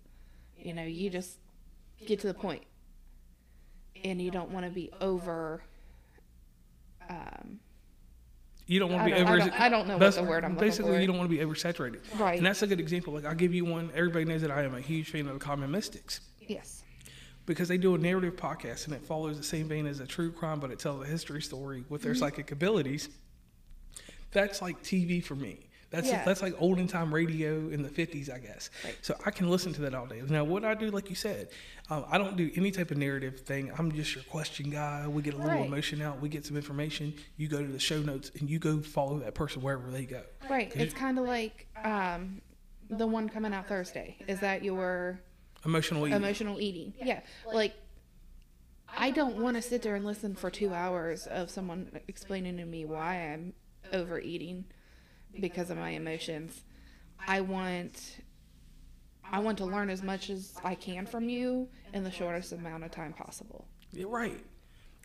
You 0.57 0.73
know, 0.73 0.83
you 0.83 1.09
just 1.09 1.37
get 2.05 2.19
to 2.21 2.27
the 2.27 2.33
point, 2.33 2.63
and 4.03 4.21
you 4.21 4.31
don't 4.31 4.49
want 4.51 4.65
to 4.65 4.71
be 4.71 4.91
over. 5.01 5.61
Um, 7.09 7.59
you 8.65 8.79
don't 8.79 8.91
want 8.91 9.07
to 9.07 9.13
be 9.15 9.17
don't- 9.17 9.27
I 9.29 9.37
don't- 9.37 9.61
I 9.61 9.69
don't 9.69 9.87
know 9.87 9.97
what 9.97 10.13
the 10.15 10.23
word 10.23 10.43
I'm 10.43 10.55
Basically, 10.55 10.93
for. 10.93 10.99
you 10.99 11.07
don't 11.07 11.17
want 11.17 11.29
to 11.29 11.35
be 11.37 11.41
oversaturated. 11.43 12.01
Right. 12.19 12.37
And 12.37 12.45
that's 12.45 12.61
a 12.63 12.67
good 12.67 12.79
example. 12.81 13.13
Like 13.13 13.23
I'll 13.25 13.33
give 13.35 13.53
you 13.53 13.63
one. 13.63 13.89
Everybody 13.93 14.25
knows 14.25 14.41
that 14.41 14.51
I 14.51 14.63
am 14.63 14.75
a 14.75 14.81
huge 14.81 15.09
fan 15.09 15.25
of 15.27 15.33
the 15.33 15.39
Common 15.39 15.71
Mystics 15.71 16.19
Yes. 16.45 16.83
because 17.45 17.69
they 17.69 17.77
do 17.77 17.95
a 17.95 17.97
narrative 17.97 18.35
podcast 18.35 18.85
and 18.87 18.93
it 18.93 19.01
follows 19.05 19.37
the 19.37 19.43
same 19.43 19.69
vein 19.69 19.85
as 19.87 20.01
a 20.01 20.05
true 20.05 20.31
crime, 20.33 20.59
but 20.59 20.69
it 20.69 20.79
tells 20.79 21.01
a 21.01 21.07
history 21.09 21.41
story 21.41 21.85
with 21.87 22.01
Mm-hmm. 22.01 22.07
their 22.09 22.15
psychic 22.15 22.51
abilities. 22.51 23.07
That's 24.31 24.61
like 24.61 24.83
TV 24.83 25.23
for 25.23 25.35
me. 25.35 25.66
That's 25.89 26.07
Yeah. 26.09 26.25
that's 26.25 26.41
like 26.41 26.53
olden 26.59 26.85
time 26.87 27.13
radio 27.13 27.69
in 27.69 27.81
the 27.81 27.87
fifties, 27.89 28.29
I 28.29 28.39
guess. 28.39 28.69
Right. 28.83 28.97
So 29.01 29.15
I 29.25 29.31
can 29.31 29.49
listen 29.49 29.71
to 29.73 29.81
that 29.81 29.93
all 29.95 30.05
day. 30.05 30.21
Now, 30.27 30.43
what 30.43 30.65
I 30.65 30.73
do, 30.73 30.91
like 30.91 31.09
you 31.09 31.15
said, 31.15 31.47
um, 31.89 32.03
I 32.09 32.17
don't 32.17 32.35
do 32.35 32.51
any 32.55 32.71
type 32.71 32.91
of 32.91 32.97
narrative 32.97 33.39
thing. 33.41 33.71
I'm 33.77 33.91
just 33.93 34.13
your 34.13 34.23
question 34.25 34.69
guy. 34.69 35.07
We 35.07 35.21
get 35.21 35.33
a 35.33 35.37
little 35.37 35.51
Right. 35.53 35.65
emotion 35.65 36.01
out. 36.01 36.19
We 36.19 36.27
get 36.27 36.45
some 36.45 36.57
information. 36.57 37.13
You 37.37 37.47
go 37.47 37.61
to 37.61 37.71
the 37.71 37.79
show 37.79 38.01
notes 38.01 38.31
and 38.37 38.49
you 38.49 38.59
go 38.59 38.81
follow 38.81 39.19
that 39.19 39.33
person 39.33 39.61
wherever 39.61 39.89
they 39.89 40.05
go. 40.05 40.23
Right. 40.49 40.75
It's 40.75 40.93
kind 40.93 41.17
of 41.19 41.25
like 41.25 41.67
um, 41.83 42.41
the 42.89 43.07
one 43.07 43.29
coming 43.29 43.53
out 43.53 43.67
Thursday. 43.67 44.17
Is 44.27 44.41
that 44.41 44.63
your 44.65 45.21
Emotional 45.63 46.05
eating. 46.05 46.17
emotional 46.17 46.59
eating? 46.59 46.93
Yeah. 47.01 47.21
Like, 47.45 47.73
I 48.89 49.11
don't 49.11 49.37
want 49.37 49.55
to 49.55 49.61
sit 49.61 49.81
there 49.83 49.95
and 49.95 50.03
listen 50.05 50.35
for 50.35 50.49
two 50.49 50.73
hours 50.73 51.27
of 51.27 51.49
someone 51.49 51.91
explaining 52.07 52.57
to 52.57 52.65
me 52.65 52.83
why 52.85 53.15
I'm 53.31 53.53
overeating 53.93 54.65
because 55.41 55.69
of 55.69 55.77
my 55.77 55.91
emotions. 55.91 56.61
I 57.27 57.41
want. 57.41 58.17
I 59.29 59.39
want 59.39 59.57
to 59.57 59.65
learn 59.65 59.89
as 59.89 60.01
much 60.03 60.29
as 60.29 60.53
I 60.63 60.73
can 60.75 61.05
from 61.05 61.27
you 61.27 61.67
in 61.93 62.03
the 62.05 62.11
shortest 62.11 62.53
amount 62.53 62.85
of 62.85 62.91
time 62.91 63.11
possible. 63.11 63.67
Yeah, 63.91 64.05
right. 64.07 64.39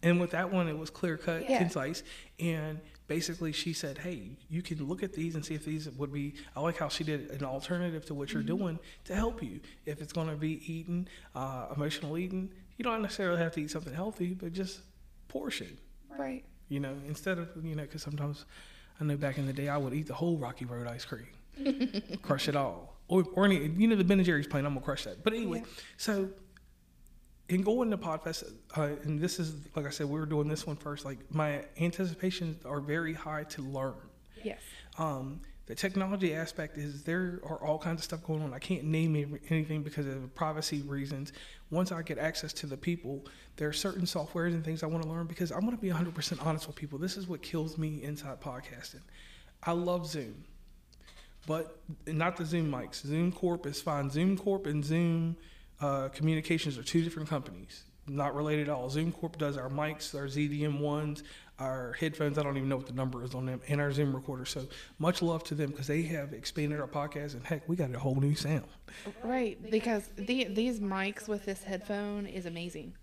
And 0.05 0.21
with 0.21 0.31
that 0.31 0.53
one, 0.53 0.69
it 0.69 0.79
was 0.79 0.91
clear 0.91 1.17
cut, 1.17 1.49
Yeah. 1.49 1.59
concise, 1.59 2.05
and 2.39 2.81
basically 3.09 3.51
she 3.53 3.73
said, 3.73 3.99
"Hey, 3.99 4.37
you 4.49 4.63
can 4.63 4.85
look 4.87 5.03
at 5.03 5.13
these 5.13 5.35
and 5.35 5.45
see 5.45 5.55
if 5.55 5.65
these 5.65 5.89
would 5.91 6.13
be." 6.13 6.35
I 6.55 6.61
like 6.61 6.77
how 6.77 6.89
she 6.89 7.03
did 7.03 7.31
an 7.33 7.45
alternative 7.45 8.05
to 8.07 8.15
what 8.15 8.33
you're 8.33 8.43
Mm-hmm. 8.43 8.57
doing 8.59 8.79
to 9.05 9.15
help 9.17 9.43
you. 9.43 9.61
If 9.87 10.01
it's 10.01 10.13
going 10.13 10.29
to 10.29 10.37
be 10.37 10.61
eating, 10.73 11.09
uh, 11.35 11.69
emotional 11.75 12.17
eating, 12.17 12.53
you 12.77 12.85
don't 12.85 13.03
necessarily 13.03 13.39
have 13.41 13.53
to 13.53 13.61
eat 13.63 13.71
something 13.73 13.95
healthy, 13.95 14.35
but 14.35 14.53
just 14.53 14.81
portion. 15.29 15.79
Right. 16.09 16.45
You 16.69 16.79
know, 16.81 16.95
instead 17.07 17.39
of 17.39 17.49
you 17.65 17.75
know, 17.75 17.83
because 17.83 18.03
sometimes 18.03 18.45
I 19.03 19.05
know 19.05 19.17
back 19.17 19.37
in 19.37 19.47
the 19.47 19.53
day 19.53 19.69
I 19.69 19.77
would 19.77 19.93
eat 19.95 20.07
the 20.07 20.15
whole 20.15 20.37
Rocky 20.39 20.65
Road 20.65 20.87
ice 20.87 21.05
cream, 21.05 21.27
crush 22.23 22.49
it 22.49 22.55
all, 22.55 22.97
or 23.09 23.25
or 23.35 23.45
any 23.47 23.67
you 23.67 23.89
know 23.89 23.97
the 23.97 24.05
Ben 24.05 24.19
and 24.19 24.25
Jerry's 24.27 24.47
plain. 24.47 24.65
I'm 24.65 24.75
gonna 24.75 24.85
crush 24.85 25.05
that. 25.05 25.25
But 25.25 25.33
anyway, 25.33 25.59
Yeah. 25.59 25.73
so 25.97 26.29
in 27.49 27.63
going 27.63 27.91
to 27.91 27.99
Podfest, 27.99 28.45
uh, 28.77 28.91
and 29.03 29.19
this 29.21 29.41
is 29.41 29.55
like 29.75 29.87
I 29.87 29.91
said, 29.91 30.07
we 30.09 30.21
were 30.21 30.27
doing 30.27 30.47
this 30.49 30.67
one 30.69 30.77
first. 30.77 31.05
Like 31.05 31.19
my 31.35 31.65
anticipations 31.81 32.65
are 32.65 32.81
very 32.81 33.13
high 33.13 33.43
to 33.45 33.63
learn. 33.63 33.95
Yes. 34.45 34.61
Um, 34.99 35.41
the 35.67 35.75
technology 35.77 36.35
aspect 36.35 36.77
is 36.77 37.05
there 37.05 37.41
are 37.45 37.65
all 37.65 37.79
kinds 37.79 38.01
of 38.01 38.05
stuff 38.05 38.25
going 38.25 38.43
on. 38.43 38.53
I 38.53 38.59
can't 38.59 38.85
name 38.85 39.39
anything 39.49 39.83
because 39.83 40.07
of 40.07 40.35
privacy 40.35 40.83
reasons. 40.83 41.33
Once 41.71 41.93
I 41.93 42.03
get 42.03 42.19
access 42.19 42.53
to 42.55 42.67
the 42.67 42.77
people, 42.77 43.25
there 43.57 43.69
are 43.69 43.73
certain 43.73 44.03
softwares 44.03 44.55
and 44.55 44.65
things 44.65 44.83
I 44.83 44.87
want 44.87 45.05
to 45.05 45.09
learn 45.09 45.27
because 45.27 45.53
I 45.53 45.59
want 45.61 45.71
to 45.71 45.77
be 45.77 45.89
100% 45.89 46.45
honest 46.45 46.67
with 46.67 46.75
people. 46.75 46.99
This 46.99 47.17
is 47.17 47.29
what 47.29 47.43
kills 47.43 47.79
me 47.79 48.03
inside 48.03 48.41
podcasting. 48.41 49.03
I 49.63 49.73
love 49.73 50.09
Zoom, 50.09 50.45
but 51.47 51.79
not 52.09 52.37
the 52.37 52.45
Zoom 52.45 52.69
mics. 52.71 53.07
Zoom 53.07 53.31
Corp 53.31 53.65
is 53.65 53.81
fine. 53.81 54.11
Zoom 54.11 54.37
Corp 54.37 54.67
and 54.67 54.85
Zoom 54.85 55.37
uh, 55.81 56.09
Communications 56.09 56.77
are 56.77 56.83
two 56.83 57.03
different 57.05 57.29
companies, 57.29 57.85
not 58.09 58.35
related 58.35 58.69
at 58.69 58.75
all. 58.75 58.91
Zoom 58.91 59.13
Corp 59.13 59.39
does 59.39 59.57
our 59.57 59.69
mics, 59.69 60.13
our 60.17 60.27
ZDM 60.27 60.81
ones, 60.81 61.23
our 61.63 61.93
headphones. 61.93 62.39
I 62.39 62.43
don't 62.43 62.57
even 62.57 62.69
know 62.69 62.77
what 62.77 62.87
the 62.87 62.93
number 62.93 63.23
is 63.23 63.35
on 63.35 63.47
them, 63.47 63.61
and 63.69 63.81
our 63.81 63.93
Zoom 63.93 64.15
recorder. 64.15 64.45
So 64.45 64.67
much 64.99 65.23
love 65.23 65.45
to 65.45 65.55
them 65.55 65.71
because 65.71 65.87
they 65.87 66.03
have 66.03 66.33
expanded 66.33 66.81
our 66.81 66.89
podcast, 66.89 67.35
and 67.35 67.45
heck, 67.45 67.69
we 67.69 67.77
got 67.77 67.95
a 67.95 67.99
whole 67.99 68.17
new 68.17 68.35
sound. 68.35 68.67
Right, 69.23 69.59
because 69.71 70.11
the, 70.17 70.45
these 70.45 70.81
mics 70.81 71.29
with 71.29 71.45
this 71.45 71.63
headphone 71.63 72.27
is 72.27 72.47
amazing. 72.47 72.95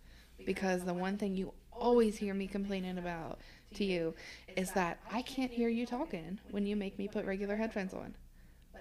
Because 0.46 0.84
the 0.84 0.94
one 0.94 1.18
thing 1.18 1.36
you 1.36 1.54
always 1.72 2.18
hear 2.18 2.34
me 2.34 2.48
complaining 2.48 2.98
about 2.98 3.40
to 3.76 3.86
you 3.86 4.14
is 4.56 4.72
that 4.72 5.00
I 5.12 5.22
can't 5.22 5.52
hear 5.52 5.70
you 5.70 5.86
talking 5.86 6.40
when 6.52 6.66
you 6.66 6.76
make 6.76 6.98
me 6.98 7.08
put 7.08 7.26
regular 7.26 7.56
headphones 7.56 7.94
on. 7.94 8.16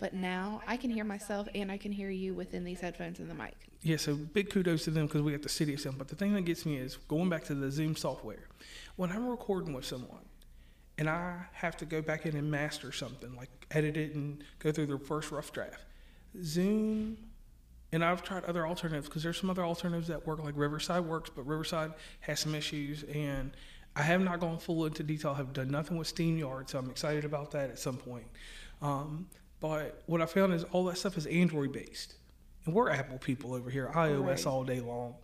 But 0.01 0.15
now 0.15 0.63
I 0.67 0.77
can 0.77 0.91
hear 0.91 1.05
myself 1.05 1.49
and 1.55 1.71
I 1.71 1.77
can 1.77 1.93
hear 1.93 2.11
you 2.11 2.35
within 2.35 2.65
these 2.65 2.81
headphones 2.81 3.19
and 3.19 3.31
the 3.31 3.35
mic. 3.35 3.55
Yeah, 3.83 3.97
so 3.97 4.15
big 4.15 4.51
kudos 4.51 4.85
to 4.85 4.91
them 4.91 5.07
because 5.07 5.23
we 5.23 5.33
got 5.33 5.43
the 5.43 5.49
city 5.49 5.75
of 5.75 5.83
them. 5.83 5.95
But 5.99 6.09
the 6.09 6.17
thing 6.17 6.35
that 6.35 6.43
gets 6.43 6.67
me 6.67 6.77
is 6.77 6.97
going 6.97 7.29
back 7.29 7.45
to 7.45 7.55
the 7.55 7.71
Zoom 7.71 7.97
software. 7.97 8.49
When 8.97 9.11
I'm 9.11 9.27
recording 9.27 9.73
with 9.73 9.85
someone 9.85 10.25
and 10.97 11.09
I 11.09 11.47
have 11.53 11.77
to 11.79 11.85
go 11.85 12.03
back 12.03 12.27
in 12.27 12.37
and 12.37 12.51
master 12.51 12.93
something, 12.93 13.35
like 13.37 13.51
edit 13.71 13.97
it 13.97 14.15
and 14.15 14.43
go 14.59 14.73
through 14.73 14.87
the 14.87 14.99
first 14.99 15.31
rough 15.31 15.53
draft, 15.53 15.85
Zoom, 16.43 17.17
and 17.93 18.05
I've 18.05 18.23
tried 18.23 18.45
other 18.45 18.67
alternatives 18.67 19.09
because 19.09 19.23
there's 19.23 19.41
some 19.41 19.49
other 19.49 19.65
alternatives 19.65 20.09
that 20.09 20.27
work, 20.27 20.43
like 20.43 20.55
Riverside 20.57 21.05
works, 21.05 21.31
but 21.35 21.47
Riverside 21.47 21.93
has 22.21 22.41
some 22.41 22.55
issues. 22.55 23.05
And 23.05 23.53
I 23.97 24.03
have 24.03 24.21
not 24.21 24.41
gone 24.41 24.59
full 24.59 24.87
into 24.87 25.03
detail. 25.03 25.35
I've 25.39 25.53
done 25.53 25.71
nothing 25.71 25.97
with 25.97 26.15
StreamYard, 26.15 26.69
so 26.71 26.79
I'm 26.79 26.91
excited 26.91 27.25
about 27.25 27.51
that 27.53 27.71
at 27.71 27.79
some 27.79 27.97
point. 27.97 28.27
Um, 28.83 29.27
but 29.61 30.03
what 30.07 30.21
I 30.23 30.27
found 30.27 30.53
is 30.55 30.65
all 30.65 30.85
that 30.87 30.99
stuff 30.99 31.17
is 31.17 31.27
Android 31.27 31.73
based. 31.73 32.15
And 32.65 32.75
we're 32.75 32.91
Apple 32.91 33.19
people 33.19 33.55
over 33.55 33.71
here, 33.71 33.91
iOS 33.95 34.27
Right. 34.27 34.47
all 34.47 34.65
day 34.65 34.81
long. 34.81 35.15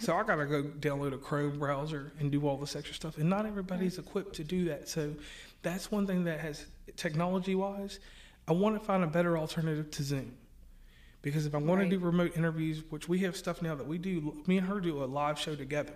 so 0.00 0.16
I 0.16 0.22
got 0.22 0.36
to 0.36 0.46
go 0.46 0.62
download 0.62 1.12
a 1.12 1.18
Chrome 1.18 1.58
browser 1.58 2.12
and 2.18 2.32
do 2.32 2.46
all 2.48 2.56
this 2.56 2.74
extra 2.74 2.94
stuff. 2.94 3.18
And 3.18 3.28
not 3.28 3.44
everybody's 3.46 3.98
equipped 3.98 4.34
to 4.36 4.44
do 4.44 4.64
that. 4.66 4.88
So 4.88 5.14
that's 5.62 5.90
one 5.90 6.06
thing 6.06 6.24
that 6.24 6.40
has, 6.40 6.64
technology 6.96 7.54
wise, 7.54 8.00
I 8.48 8.52
want 8.52 8.78
to 8.78 8.84
find 8.84 9.04
a 9.04 9.06
better 9.08 9.36
alternative 9.36 9.90
to 9.92 10.02
Zoom. 10.02 10.36
Because 11.22 11.44
if 11.44 11.54
I'm 11.54 11.66
going 11.66 11.80
Right. 11.80 11.90
to 11.90 11.98
do 11.98 12.04
remote 12.04 12.36
interviews, 12.36 12.82
which 12.90 13.08
we 13.08 13.18
have 13.20 13.36
stuff 13.36 13.60
now 13.60 13.74
that 13.74 13.86
we 13.86 13.98
do, 13.98 14.42
me 14.46 14.58
and 14.58 14.66
her 14.66 14.80
do 14.80 15.02
a 15.02 15.06
live 15.06 15.38
show 15.38 15.54
together. 15.56 15.94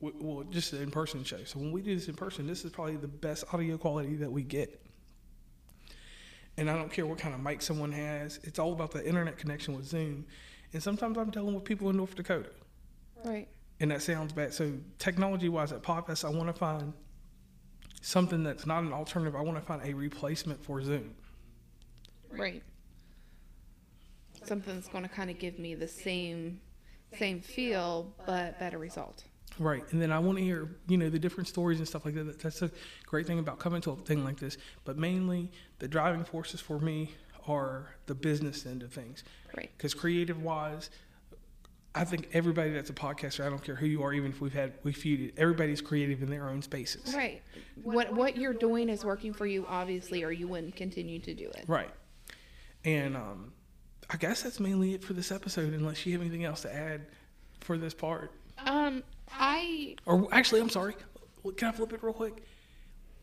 Well, 0.00 0.44
just 0.44 0.72
an 0.72 0.82
in 0.82 0.90
person 0.90 1.22
show. 1.24 1.44
So 1.44 1.58
when 1.58 1.70
we 1.72 1.80
do 1.82 1.94
this 1.94 2.08
in 2.08 2.14
person, 2.14 2.46
this 2.46 2.64
is 2.64 2.72
probably 2.72 2.96
the 2.96 3.08
best 3.08 3.44
audio 3.52 3.78
quality 3.78 4.16
that 4.16 4.32
we 4.32 4.42
get. 4.42 4.83
And 6.56 6.70
I 6.70 6.76
don't 6.76 6.90
care 6.92 7.04
what 7.06 7.18
kind 7.18 7.34
of 7.34 7.40
mic 7.40 7.62
someone 7.62 7.90
has, 7.92 8.38
it's 8.44 8.58
all 8.58 8.72
about 8.72 8.92
the 8.92 9.06
internet 9.06 9.36
connection 9.38 9.74
with 9.74 9.86
Zoom. 9.86 10.24
And 10.72 10.82
sometimes 10.82 11.18
I'm 11.18 11.30
dealing 11.30 11.54
with 11.54 11.64
people 11.64 11.90
in 11.90 11.96
North 11.96 12.14
Dakota, 12.14 12.50
Right. 13.24 13.48
and 13.80 13.90
that 13.90 14.02
sounds 14.02 14.32
bad. 14.32 14.54
So, 14.54 14.72
technology 14.98 15.48
wise, 15.48 15.72
at 15.72 15.82
Podfest, 15.82 16.24
I 16.24 16.30
want 16.30 16.48
to 16.48 16.52
find 16.52 16.92
something 18.02 18.42
that's 18.44 18.66
not 18.66 18.84
an 18.84 18.92
alternative. 18.92 19.34
I 19.34 19.40
want 19.40 19.58
to 19.58 19.64
find 19.64 19.82
a 19.84 19.94
replacement 19.94 20.62
for 20.64 20.80
Zoom. 20.82 21.14
Right. 22.30 22.62
Something 24.44 24.74
that's 24.74 24.88
going 24.88 25.04
to 25.04 25.08
kind 25.08 25.30
of 25.30 25.38
give 25.38 25.58
me 25.58 25.74
the 25.74 25.88
same 25.88 26.60
same 27.18 27.40
feel 27.40 28.12
but 28.26 28.58
better 28.58 28.78
result. 28.78 29.24
Right, 29.58 29.84
and 29.92 30.02
then 30.02 30.10
I 30.10 30.18
want 30.18 30.38
to 30.38 30.44
hear, 30.44 30.68
you 30.88 30.96
know, 30.96 31.08
the 31.08 31.18
different 31.18 31.48
stories 31.48 31.78
and 31.78 31.86
stuff 31.86 32.04
like 32.04 32.14
that. 32.14 32.40
That's 32.40 32.62
a 32.62 32.70
great 33.06 33.26
thing 33.26 33.38
about 33.38 33.58
coming 33.58 33.80
to 33.82 33.92
a 33.92 33.96
thing 33.96 34.24
like 34.24 34.38
this. 34.38 34.58
But 34.84 34.98
mainly, 34.98 35.50
the 35.78 35.86
driving 35.86 36.24
forces 36.24 36.60
for 36.60 36.80
me 36.80 37.14
are 37.46 37.94
the 38.06 38.14
business 38.14 38.66
end 38.66 38.82
of 38.82 38.92
things. 38.92 39.22
Right. 39.56 39.70
Because 39.76 39.94
creative 39.94 40.42
wise, 40.42 40.90
I 41.94 42.04
think 42.04 42.28
everybody 42.32 42.70
that's 42.70 42.90
a 42.90 42.94
podcaster, 42.94 43.46
I 43.46 43.50
don't 43.50 43.62
care 43.62 43.76
who 43.76 43.86
you 43.86 44.02
are, 44.02 44.12
even 44.12 44.32
if 44.32 44.40
we've 44.40 44.52
had 44.52 44.72
we 44.82 44.92
feuded, 44.92 45.34
everybody's 45.36 45.80
creative 45.80 46.22
in 46.22 46.30
their 46.30 46.48
own 46.48 46.60
spaces. 46.60 47.14
Right. 47.14 47.42
What 47.82 48.12
what 48.12 48.36
you're 48.36 48.54
doing 48.54 48.88
is 48.88 49.04
working 49.04 49.32
for 49.32 49.46
you 49.46 49.66
obviously 49.68 50.24
or 50.24 50.32
you 50.32 50.48
wouldn't 50.48 50.74
continue 50.74 51.20
to 51.20 51.34
do 51.34 51.48
it. 51.50 51.64
Right. 51.68 51.90
And 52.84 53.16
um, 53.16 53.52
I 54.10 54.16
guess 54.16 54.42
that's 54.42 54.58
mainly 54.58 54.94
it 54.94 55.04
for 55.04 55.12
this 55.12 55.30
episode, 55.30 55.72
unless 55.72 56.04
you 56.04 56.12
have 56.12 56.20
anything 56.20 56.44
else 56.44 56.62
to 56.62 56.74
add 56.74 57.06
for 57.60 57.78
this 57.78 57.94
part. 57.94 58.32
Um 58.58 59.02
I 59.30 59.96
Or 60.06 60.28
actually, 60.32 60.60
I'm 60.60 60.68
sorry. 60.68 60.94
Can 61.56 61.68
I 61.68 61.72
flip 61.72 61.92
it 61.92 62.02
real 62.02 62.14
quick? 62.14 62.42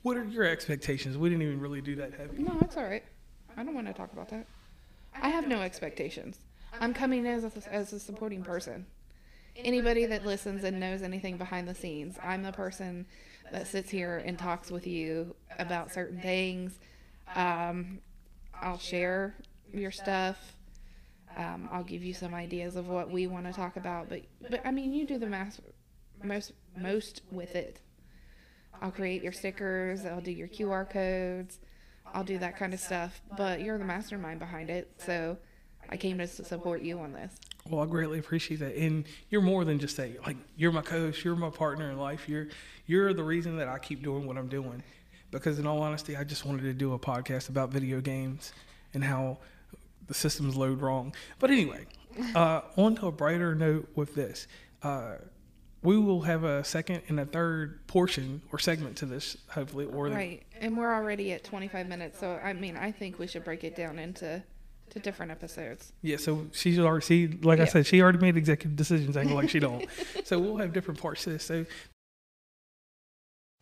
What 0.03 0.17
are 0.17 0.23
your 0.23 0.43
expectations? 0.45 1.17
We 1.17 1.29
didn't 1.29 1.43
even 1.43 1.59
really 1.59 1.81
do 1.81 1.95
that 1.95 2.13
heavy. 2.13 2.43
No, 2.43 2.55
that's 2.59 2.77
all 2.77 2.83
right. 2.83 3.03
I 3.55 3.63
don't 3.63 3.75
want 3.75 3.87
to 3.87 3.93
talk 3.93 4.13
about 4.13 4.29
that. 4.29 4.47
I 5.19 5.29
have 5.29 5.47
no 5.47 5.61
expectations. 5.61 6.39
I'm 6.79 6.93
coming 6.93 7.27
as 7.27 7.43
a, 7.43 7.51
as 7.71 7.93
a 7.93 7.99
supporting 7.99 8.43
person. 8.43 8.85
Anybody 9.55 10.05
that 10.05 10.25
listens 10.25 10.63
and 10.63 10.79
knows 10.79 11.01
anything 11.01 11.37
behind 11.37 11.67
the 11.67 11.75
scenes, 11.75 12.17
I'm 12.23 12.41
the 12.41 12.53
person 12.53 13.05
that 13.51 13.67
sits 13.67 13.89
here 13.89 14.23
and 14.25 14.39
talks 14.39 14.71
with 14.71 14.87
you 14.87 15.35
about 15.59 15.91
certain 15.91 16.21
things. 16.21 16.79
Um, 17.35 17.99
I'll 18.59 18.77
share 18.79 19.35
your 19.73 19.91
stuff. 19.91 20.55
Um, 21.37 21.69
I'll 21.71 21.83
give 21.83 22.03
you 22.03 22.13
some 22.13 22.33
ideas 22.33 22.75
of 22.75 22.87
what 22.87 23.09
we 23.09 23.27
want 23.27 23.45
to 23.45 23.53
talk 23.53 23.77
about, 23.77 24.09
but 24.09 24.21
but 24.49 24.65
I 24.65 24.71
mean, 24.71 24.93
you 24.93 25.05
do 25.05 25.17
the 25.17 25.27
mass, 25.27 25.59
most 26.23 26.53
most 26.77 27.21
with 27.31 27.55
it. 27.55 27.79
I'll 28.81 28.91
create 28.91 29.23
your 29.23 29.31
stickers. 29.31 30.05
I'll 30.05 30.21
do 30.21 30.31
your 30.31 30.47
QR 30.47 30.89
codes. 30.89 31.59
I'll 32.13 32.23
do 32.23 32.37
that 32.39 32.57
kind 32.57 32.73
of 32.73 32.79
stuff. 32.79 33.21
But 33.37 33.61
you're 33.61 33.77
the 33.77 33.85
mastermind 33.85 34.39
behind 34.39 34.69
it, 34.69 34.91
so 34.97 35.37
I 35.89 35.97
came 35.97 36.17
to 36.17 36.27
support 36.27 36.81
you 36.81 36.99
on 36.99 37.13
this. 37.13 37.35
Well, 37.69 37.81
I 37.81 37.85
greatly 37.85 38.19
appreciate 38.19 38.59
that, 38.61 38.75
and 38.75 39.05
you're 39.29 39.41
more 39.41 39.63
than 39.65 39.79
just 39.79 39.99
a 39.99 40.17
like. 40.25 40.37
You're 40.57 40.71
my 40.71 40.81
coach. 40.81 41.23
You're 41.23 41.35
my 41.35 41.49
partner 41.49 41.91
in 41.91 41.97
life. 41.97 42.27
You're 42.27 42.47
you're 42.87 43.13
the 43.13 43.23
reason 43.23 43.57
that 43.57 43.67
I 43.67 43.77
keep 43.77 44.03
doing 44.03 44.25
what 44.25 44.37
I'm 44.37 44.47
doing, 44.47 44.83
because 45.29 45.59
in 45.59 45.67
all 45.67 45.81
honesty, 45.81 46.17
I 46.17 46.23
just 46.23 46.45
wanted 46.45 46.63
to 46.63 46.73
do 46.73 46.93
a 46.93 46.99
podcast 46.99 47.49
about 47.49 47.69
video 47.69 48.01
games 48.01 48.51
and 48.93 49.03
how 49.03 49.37
the 50.11 50.15
systems 50.15 50.57
load 50.57 50.81
wrong. 50.81 51.13
But 51.39 51.51
anyway, 51.51 51.85
uh, 52.35 52.61
on 52.75 52.95
to 52.95 53.07
a 53.07 53.11
brighter 53.13 53.55
note 53.55 53.87
with 53.95 54.13
this. 54.13 54.45
Uh, 54.83 55.13
we 55.83 55.97
will 55.97 56.21
have 56.23 56.43
a 56.43 56.63
second 56.65 57.01
and 57.07 57.17
a 57.19 57.25
third 57.25 57.87
portion 57.87 58.41
or 58.51 58.59
segment 58.59 58.97
to 58.97 59.05
this, 59.05 59.37
hopefully. 59.47 59.85
Or 59.85 60.09
the- 60.09 60.15
Right. 60.15 60.43
And 60.59 60.77
we're 60.77 60.93
already 60.93 61.31
at 61.31 61.43
25 61.45 61.87
minutes, 61.87 62.19
so 62.19 62.33
I 62.43 62.51
mean, 62.53 62.75
I 62.75 62.91
think 62.91 63.17
we 63.19 63.25
should 63.25 63.43
break 63.45 63.63
it 63.63 63.75
down 63.75 63.97
into 63.97 64.43
to 64.89 64.99
different 64.99 65.31
episodes. 65.31 65.93
yeah, 66.01 66.17
so 66.17 66.47
she's 66.51 66.77
already, 66.77 67.05
she, 67.05 67.27
like 67.41 67.61
I 67.61 67.65
said, 67.65 67.87
she 67.87 68.01
already 68.01 68.17
made 68.17 68.35
executive 68.35 68.75
decisions. 68.75 69.15
I 69.15 69.23
like 69.23 69.49
she 69.49 69.59
don't. 69.67 69.87
so 70.25 70.37
we'll 70.37 70.57
have 70.57 70.73
different 70.73 70.99
parts 71.01 71.23
to 71.23 71.29
this. 71.29 71.45
So 71.45 71.65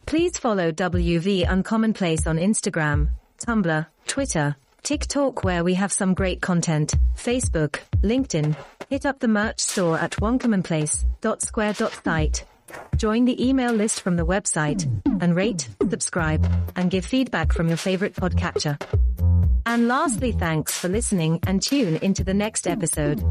Please 0.08 0.38
follow 0.40 0.72
WV 0.72 1.46
Uncommonplace 1.46 2.26
on 2.26 2.38
Instagram, 2.38 3.10
Tumblr, 3.46 3.86
Twitter, 4.08 4.56
TikTok 4.84 5.44
where 5.44 5.64
we 5.64 5.74
have 5.76 5.92
some 5.92 6.14
great 6.14 6.42
content, 6.42 6.94
Facebook, 7.16 7.80
LinkedIn. 8.02 8.56
Hit 8.90 9.06
up 9.06 9.20
the 9.20 9.28
merch 9.28 9.60
store 9.60 9.98
at 9.98 10.12
onecommonplace.square.site. 10.14 12.46
Join 12.98 13.26
the 13.26 13.48
email 13.48 13.72
list 13.72 14.02
from 14.02 14.16
the 14.16 14.26
website 14.26 14.88
and 15.22 15.36
rate, 15.36 15.68
subscribe, 15.90 16.48
and 16.76 16.92
give 16.92 17.06
feedback 17.06 17.54
from 17.54 17.68
your 17.68 17.78
favorite 17.78 18.16
podcatcher. 18.16 18.80
And 19.66 19.88
lastly, 19.88 20.32
thanks 20.32 20.78
for 20.78 20.90
listening 20.90 21.40
and 21.46 21.62
tune 21.62 21.98
into 21.98 22.24
the 22.24 22.34
next 22.34 22.68
episode. 22.68 23.24